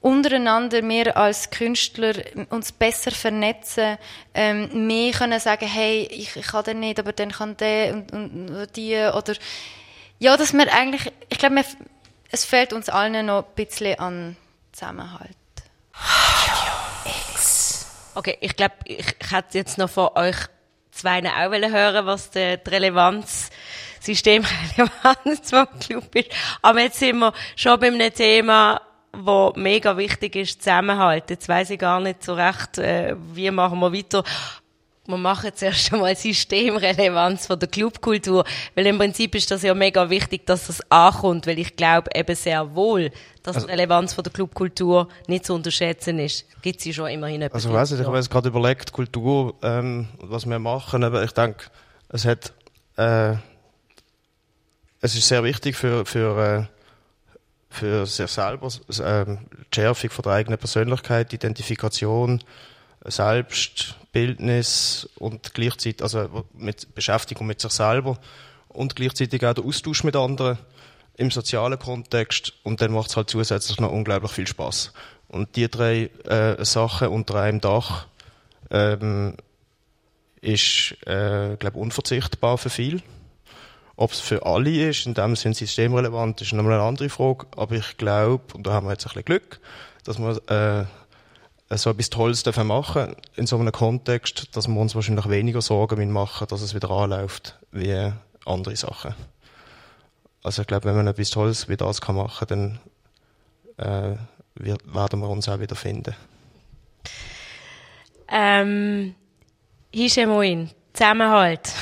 [0.00, 2.14] untereinander wir als Künstler
[2.48, 3.98] uns besser vernetzen,
[4.34, 8.12] ähm, mehr können sagen, hey, ich, ich kann den nicht, aber dann kann der und,
[8.12, 9.34] und, und die oder
[10.18, 11.64] ja, dass wir eigentlich, ich glaube,
[12.30, 14.36] es fehlt uns allen noch ein bisschen an
[14.72, 15.36] Zusammenhalt.
[18.14, 20.36] Okay, ich glaube, ich, ich hätte jetzt noch von euch
[20.90, 23.50] zwei auch hören was die, Relevanz,
[24.00, 26.30] Systemrelevanz vom Club ist.
[26.62, 28.80] Aber jetzt sind wir schon bei einem Thema,
[29.12, 31.30] wo mega wichtig ist, Zusammenhalt.
[31.30, 34.24] Jetzt weiss ich gar nicht so recht, äh, wie machen wir weiter
[35.10, 38.44] wir machen zuerst einmal Systemrelevanz von der Clubkultur,
[38.74, 42.34] weil im Prinzip ist das ja mega wichtig, dass das ankommt, weil ich glaube eben
[42.34, 43.10] sehr wohl,
[43.42, 46.46] dass also, die Relevanz von der Clubkultur nicht zu unterschätzen ist.
[46.62, 47.64] Gibt sie schon immerhin etwas.
[47.64, 51.32] Also weiß ich, ich habe jetzt gerade überlegt, Kultur, ähm, was wir machen, aber ich
[51.32, 51.66] denke,
[52.08, 52.52] es hat,
[52.96, 53.32] äh,
[55.00, 56.64] es ist sehr wichtig für, für, äh,
[57.70, 62.42] für sich selber, äh, die Schärfung von der eigenen Persönlichkeit, Identifikation,
[63.04, 68.18] Selbstbildnis und gleichzeitig, also mit Beschäftigung mit sich selber
[68.68, 70.58] und gleichzeitig auch der Austausch mit anderen
[71.16, 74.92] im sozialen Kontext und dann macht es halt zusätzlich noch unglaublich viel Spaß.
[75.28, 78.06] Und die drei äh, Sachen unter einem Dach
[78.70, 79.36] ähm,
[80.40, 83.02] ist, äh, glaube unverzichtbar für viel.
[83.96, 87.46] Ob es für alle ist, in dem Sinne systemrelevant, ist nochmal eine andere Frage.
[87.56, 89.60] Aber ich glaube, und da haben wir jetzt ein bisschen Glück,
[90.04, 90.86] dass wir äh,
[91.76, 96.10] so etwas Tolles dürfen machen in so einem Kontext, dass wir uns wahrscheinlich weniger Sorgen
[96.10, 98.12] machen, dass es wieder anläuft, wie
[98.44, 99.14] andere Sachen.
[100.42, 102.80] Also ich glaube, wenn man etwas Tolles wie das kann machen kann,
[103.76, 106.14] dann äh, werden wir uns auch wieder finden.
[108.28, 109.14] Ähm,
[109.92, 111.72] Hischemoin, Zusammenhalt.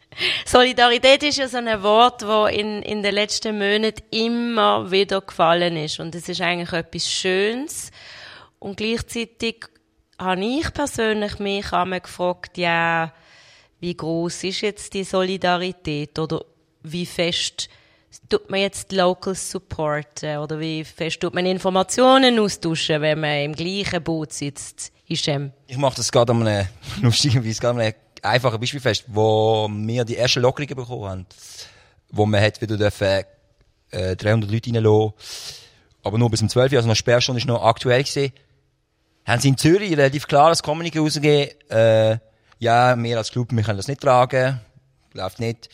[0.44, 5.76] Solidarität ist ja so ein Wort, das in, in den letzten Monaten immer wieder gefallen
[5.76, 6.00] ist.
[6.00, 7.90] Und es ist eigentlich etwas Schönes.
[8.58, 9.66] Und gleichzeitig
[10.18, 13.12] habe ich persönlich mich einmal gefragt, ja,
[13.80, 16.44] wie groß ist jetzt die Solidarität oder
[16.82, 17.68] wie fest
[18.28, 23.54] tut man jetzt Locals supporten oder wie fest tut man Informationen austauschen, wenn man im
[23.54, 24.92] gleichen Boot sitzt?
[25.04, 25.52] Hishem?
[25.66, 26.68] Ich mache das gerade an einem,
[27.02, 31.26] lustigerweise, gerade an einem einfachen Beispiel fest, wo wir die ersten Lockerungen bekommen haben,
[32.10, 33.24] wo man hat wieder dürfen,
[33.90, 35.12] äh, 300 Leute reinlassen,
[36.02, 38.32] aber nur bis um 12 Uhr, also noch Sperrstunde ist noch aktuell gewesen
[39.28, 42.18] haben sie in Zürich relativ klar das Kommunikation rausgegeben, äh,
[42.58, 44.60] ja, wir als Club, wir können das nicht tragen,
[45.12, 45.68] läuft nicht.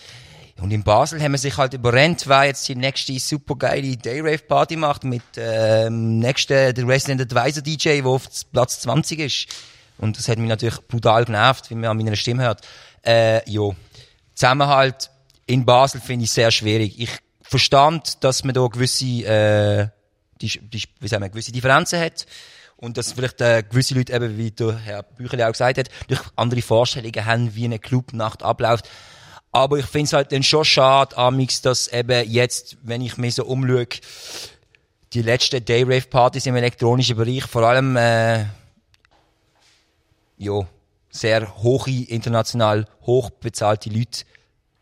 [0.60, 5.04] Und in Basel haben wir sich halt überrennt, wer jetzt die nächste supergeile Dayrave-Party macht
[5.04, 9.46] mit ähm, nächsten der Resident Advisor DJ, der auf Platz 20 ist.
[9.98, 12.60] Und das hat mich natürlich brutal genervt, wie man an meiner Stimme hört.
[13.04, 13.74] Äh, jo.
[14.34, 15.10] Zusammenhalt
[15.46, 17.00] in Basel finde ich sehr schwierig.
[17.00, 17.10] Ich
[17.42, 19.88] verstand, dass man da gewisse, äh,
[20.40, 22.26] die, die, wie sagen wir, gewisse Differenzen hat.
[22.84, 26.20] Und dass vielleicht äh, gewisse Leute eben, wie der Herr Bücheli auch gesagt hat, durch
[26.36, 28.90] andere Vorstellungen haben, wie eine Clubnacht abläuft.
[29.52, 33.32] Aber ich finde es halt dann schon schade, amix, dass eben jetzt, wenn ich mir
[33.32, 33.86] so umschaue,
[35.14, 38.44] die letzten Dayrave-Partys im elektronischen Bereich, vor allem, äh,
[40.36, 40.66] ja,
[41.08, 44.24] sehr hohe, international hochbezahlte Leute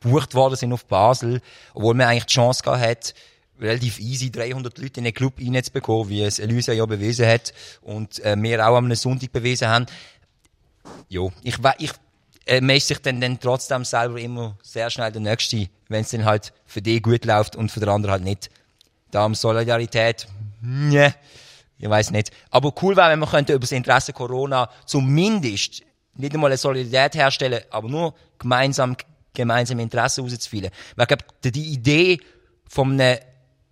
[0.00, 1.40] gebucht worden sind auf Basel,
[1.72, 3.14] obwohl man eigentlich die Chance gehabt hat,
[3.62, 8.18] relativ easy 300 Leute in einen Club reinzubekommen, wie es Elysia ja bewiesen hat und
[8.24, 9.86] äh, wir auch am Sonntag bewiesen haben.
[11.08, 11.92] Jo, ich, ich
[12.46, 16.24] äh, messe sich dann, dann trotzdem selber immer sehr schnell der Nächste, wenn es dann
[16.24, 18.50] halt für die gut läuft und für den anderen halt nicht.
[19.10, 20.26] Darum Solidarität,
[20.60, 21.14] ne,
[21.78, 22.30] ich weiß nicht.
[22.50, 25.82] Aber cool wäre, wenn man könnte über das Interesse Corona zumindest
[26.14, 28.96] nicht einmal eine Solidarität herstellen, aber nur gemeinsam
[29.34, 30.70] gemeinsame Interessen rauszufielen.
[30.96, 32.20] Weil ich glaube, die Idee
[32.68, 33.18] von einem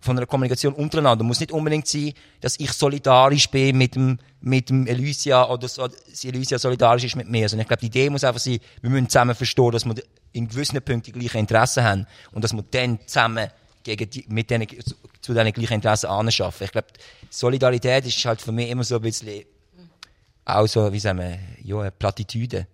[0.01, 1.23] von einer Kommunikation untereinander.
[1.23, 5.87] Muss nicht unbedingt sein, dass ich solidarisch bin mit dem, mit dem Elysia oder so,
[5.87, 7.47] dass Elysia solidarisch ist mit mir.
[7.47, 9.95] Sondern ich glaube, die Idee muss einfach sein, wir müssen zusammen verstehen, dass wir
[10.33, 13.47] in gewissen Punkten die gleichen Interessen haben und dass wir dann zusammen
[13.83, 16.65] gegen die, mit denen, zu, diesen gleichen Interessen anschaffen.
[16.65, 16.87] Ich glaube,
[17.29, 19.45] Solidarität ist halt für mich immer so ein bisschen
[20.45, 22.67] auch so, wie sagen wir, ja, eine Plattitüde.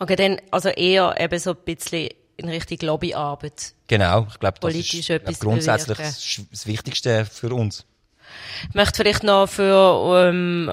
[0.00, 3.74] Okay, dann also eher eben so ein bisschen in Richtung Lobbyarbeit.
[3.86, 7.84] Genau, ich glaube, das Politisch ist glaub, grundsätzlich das, das Wichtigste für uns.
[8.68, 10.72] Ich möchte vielleicht noch für ähm,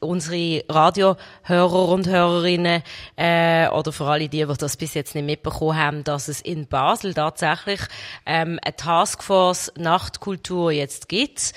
[0.00, 2.82] unsere Radiohörer und Hörerinnen
[3.16, 6.66] äh, oder für alle die, die das bis jetzt nicht mitbekommen haben, dass es in
[6.66, 7.80] Basel tatsächlich
[8.26, 11.52] ähm, eine Taskforce Nachtkultur jetzt gibt.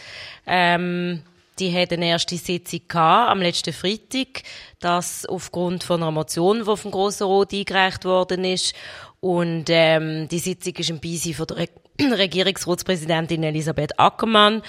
[0.46, 1.24] Ähm,
[1.60, 4.44] die hat eine erste Sitzung gehabt, am letzten Freitag,
[4.80, 8.76] das aufgrund von einer Motion, die vom Grossen Rot eingereicht worden ist
[9.20, 11.68] und ähm, die Sitzung ist im Beisein von der Re
[12.00, 14.62] Regierungsratspräsidentin Elisabeth Ackermann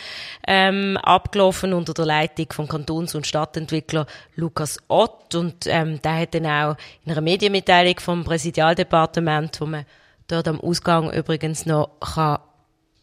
[0.47, 5.35] ähm, abgelaufen unter der Leitung vom Kantons- und Stadtentwickler Lukas Ott.
[5.35, 9.85] Und ähm, der hat dann auch in einer Medienmitteilung vom Präsidialdepartement, wo man
[10.27, 12.39] dort am Ausgang übrigens noch kann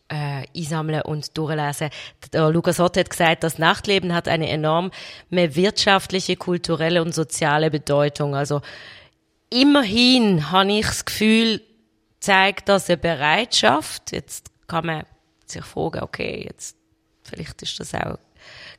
[0.08, 1.90] äh, einsammeln und durchlesen.
[2.34, 4.92] Der Lukas Ott hat gesagt, das Nachtleben hat eine enorme
[5.30, 8.36] wirtschaftliche, kulturelle und soziale Bedeutung.
[8.36, 8.62] Also
[9.50, 11.62] immerhin habe ich das Gefühl,
[12.20, 14.12] zeigt das eine Bereitschaft.
[14.12, 15.06] Jetzt kann man
[15.46, 16.76] sich fragen, okay, jetzt
[17.24, 18.18] vielleicht ist das auch ein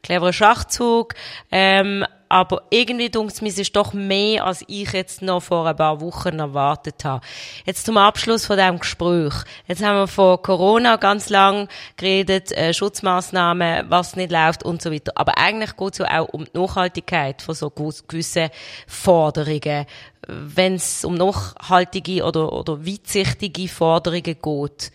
[0.03, 1.15] cleverer Schachzug,
[1.51, 6.01] ähm, aber irgendwie dunkt es ist doch mehr, als ich jetzt noch vor ein paar
[6.01, 7.25] Wochen erwartet habe.
[7.65, 9.35] Jetzt zum Abschluss von diesem Gespräch.
[9.67, 14.93] Jetzt haben wir von Corona ganz lang geredet, äh, Schutzmaßnahmen, was nicht läuft und so
[14.93, 15.13] weiter.
[15.15, 18.51] Aber eigentlich geht es ja auch um die Nachhaltigkeit von so gewissen
[18.87, 19.87] Forderungen.
[20.27, 24.93] Wenn es um nachhaltige oder, oder weitsichtige Forderungen geht,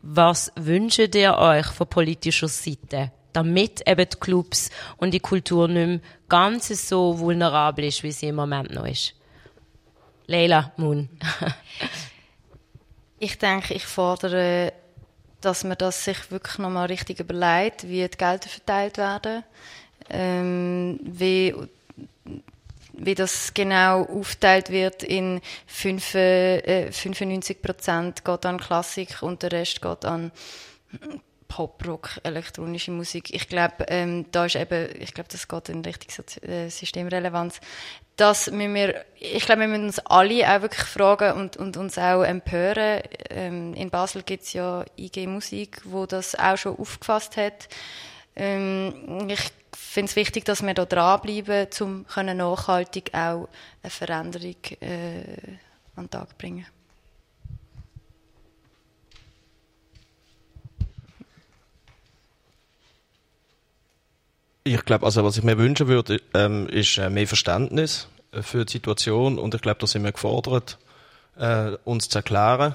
[0.00, 3.12] was wünscht ihr euch von politischer Seite?
[3.32, 8.28] Damit eben die Clubs und die Kultur nicht mehr ganz so vulnerabel ist, wie sie
[8.28, 9.14] im Moment noch ist.
[10.26, 11.08] Leila Moon.
[13.18, 14.72] ich denke, ich fordere,
[15.40, 19.44] dass man das sich wirklich nochmal richtig überlegt, wie die Gelder verteilt werden,
[20.10, 21.54] ähm, wie
[23.00, 29.52] wie das genau aufteilt wird in 5, äh, 95 Prozent geht an Klassik und der
[29.52, 30.32] Rest geht an
[31.48, 33.34] Poprock, elektronische Musik.
[33.34, 37.60] Ich glaube, ähm, da ist eben, ich glaube, das geht in Richtung äh, Systemrelevanz.
[38.16, 41.96] Das müssen wir, ich glaube, wir müssen uns alle auch wirklich fragen und, und uns
[41.98, 43.02] auch empören.
[43.30, 47.68] Ähm, in Basel gibt es ja IG Musik, wo das auch schon aufgefasst hat.
[48.36, 49.40] Ähm, ich
[49.74, 53.48] finde es wichtig, dass wir da dranbleiben, um nachhaltig auch
[53.82, 55.22] eine Veränderung äh,
[55.96, 56.66] an den Tag zu bringen.
[64.68, 68.66] Ich glaube, also was ich mir wünschen würde, ähm, ist äh, mehr Verständnis äh, für
[68.66, 69.38] die Situation.
[69.38, 70.76] Und ich glaube, da sind wir gefordert,
[71.38, 72.74] äh, uns zu erklären,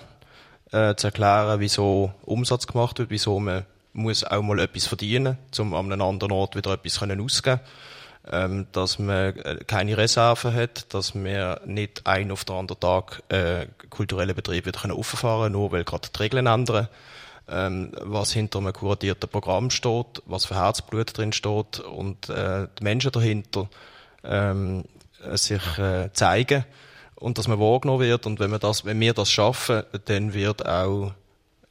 [0.71, 5.75] äh, zu erklären, wieso Umsatz gemacht wird, wieso man muss auch mal etwas verdienen, um
[5.75, 7.29] an einem anderen Ort wieder etwas können
[8.31, 13.21] ähm, dass man äh, keine Reserven hat, dass man nicht ein auf den anderen Tag
[13.29, 16.87] äh, kulturelle Betrieb wieder können auffahren nur weil gerade die Regeln ändern
[17.47, 22.83] ähm, was hinter einem kuratierten Programm steht, was für Herzblut drin steht und äh, die
[22.83, 23.69] Menschen dahinter
[24.23, 24.85] ähm,
[25.33, 26.65] sich äh, zeigen
[27.15, 30.65] und dass man wahrgenommen wird und wenn wir das, wenn wir das schaffen, dann wird
[30.65, 31.13] auch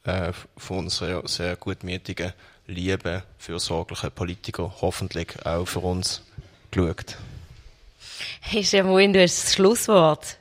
[0.03, 2.33] äh, von unseren sehr gutmütigen,
[2.67, 6.23] lieben, fürsorglichen Politikern hoffentlich auch für uns
[6.71, 7.17] geschaut.
[8.51, 10.37] Ist ja wohl das Schlusswort.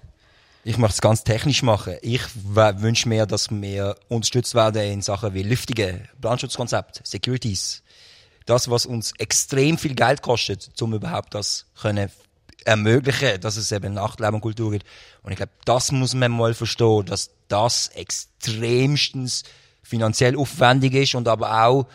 [0.65, 1.97] Ich möchte es ganz technisch machen.
[2.03, 7.83] Ich wünsche mir, dass wir unterstützt werden in Sachen wie Lüftige, Brandschutzkonzept, Securities.
[8.47, 12.11] Das, was uns extrem viel Geld kostet, um überhaupt das können
[12.65, 14.87] ermöglichen, dass es eben Nachtleben und Kultur gibt.
[15.25, 19.43] Und ich glaube, das muss man mal verstehen, dass das extremstens
[19.83, 21.89] finanziell aufwendig ist und aber auch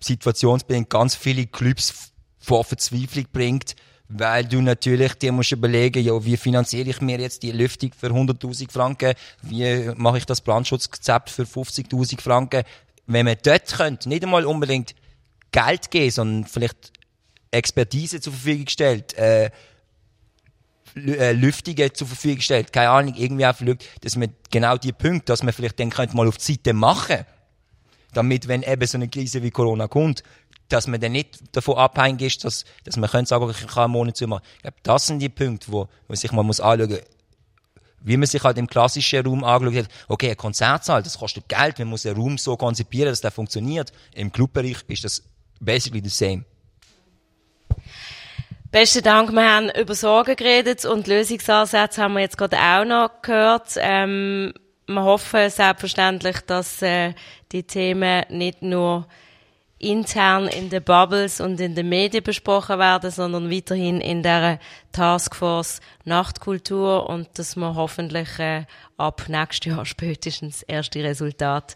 [0.00, 3.76] situationsbedingt ganz viele Clubs vor Verzweiflung bringt,
[4.12, 8.08] weil du natürlich dir musst überlegen, ja, wie finanziere ich mir jetzt die Lüftung für
[8.08, 9.14] 100.000 Franken?
[9.42, 12.64] Wie mache ich das Brandschutzkonzept für 50.000 Franken?
[13.06, 14.96] Wenn man dort könnte, nicht einmal unbedingt
[15.52, 16.92] Geld geben, sondern vielleicht
[17.52, 19.50] Expertise zur Verfügung stellt, äh,
[20.96, 25.26] äh Lüftungen zur Verfügung stellt, keine Ahnung, irgendwie auch vielleicht, dass man genau die Punkte,
[25.26, 27.24] dass man vielleicht dann könnte mal auf die Seite machen,
[28.12, 30.24] damit, wenn eben so eine Krise wie Corona kommt,
[30.72, 33.92] dass man dann nicht davon abhängig ist, dass, dass man könnte sagen, ich kann einen
[33.92, 34.42] Monat zu machen.
[34.56, 37.00] Ich glaube, das sind die Punkte, wo man sich mal muss anschauen muss,
[38.02, 41.78] wie man sich halt im klassischen Raum anschaut hat, okay, ein Konzertsaal, das kostet Geld,
[41.78, 43.92] man muss einen Raum so konzipieren, dass der funktioniert.
[44.14, 45.22] Im Clubbereich ist das
[45.60, 46.44] basically the same.
[48.70, 53.20] Besten Dank, wir haben über Sorgen geredet und Lösungsansätze haben wir jetzt gerade auch noch
[53.20, 53.74] gehört.
[53.76, 54.54] Ähm,
[54.86, 57.14] wir hoffen selbstverständlich, dass äh,
[57.52, 59.06] die Themen nicht nur
[59.80, 64.60] intern in den Bubbles und in den Medien besprochen werden, sondern weiterhin in der
[64.92, 68.64] Taskforce Nachtkultur und dass wir hoffentlich äh,
[68.96, 71.74] ab nächstes Jahr spätestens erste Resultate,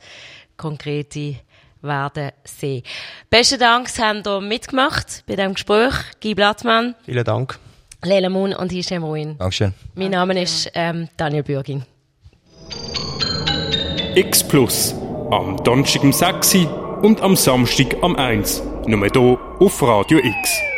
[0.57, 1.37] konkrete
[1.81, 2.83] werden sehen.
[3.31, 5.95] Besten Dank, Sie haben hier mitgemacht bei diesem Gespräch.
[6.23, 6.95] Guy Blattmann.
[7.05, 7.59] Vielen Dank.
[8.03, 9.37] Leila Moon und Hisham Ruin.
[9.39, 9.75] Dankeschön.
[9.95, 11.85] Mein Name ist ähm, Daniel Bürgin.
[14.15, 14.95] X Plus.
[15.31, 18.63] Am Donnerstag um 6 und am Samstag am 1.
[18.87, 20.74] Nur hier auf Radio X.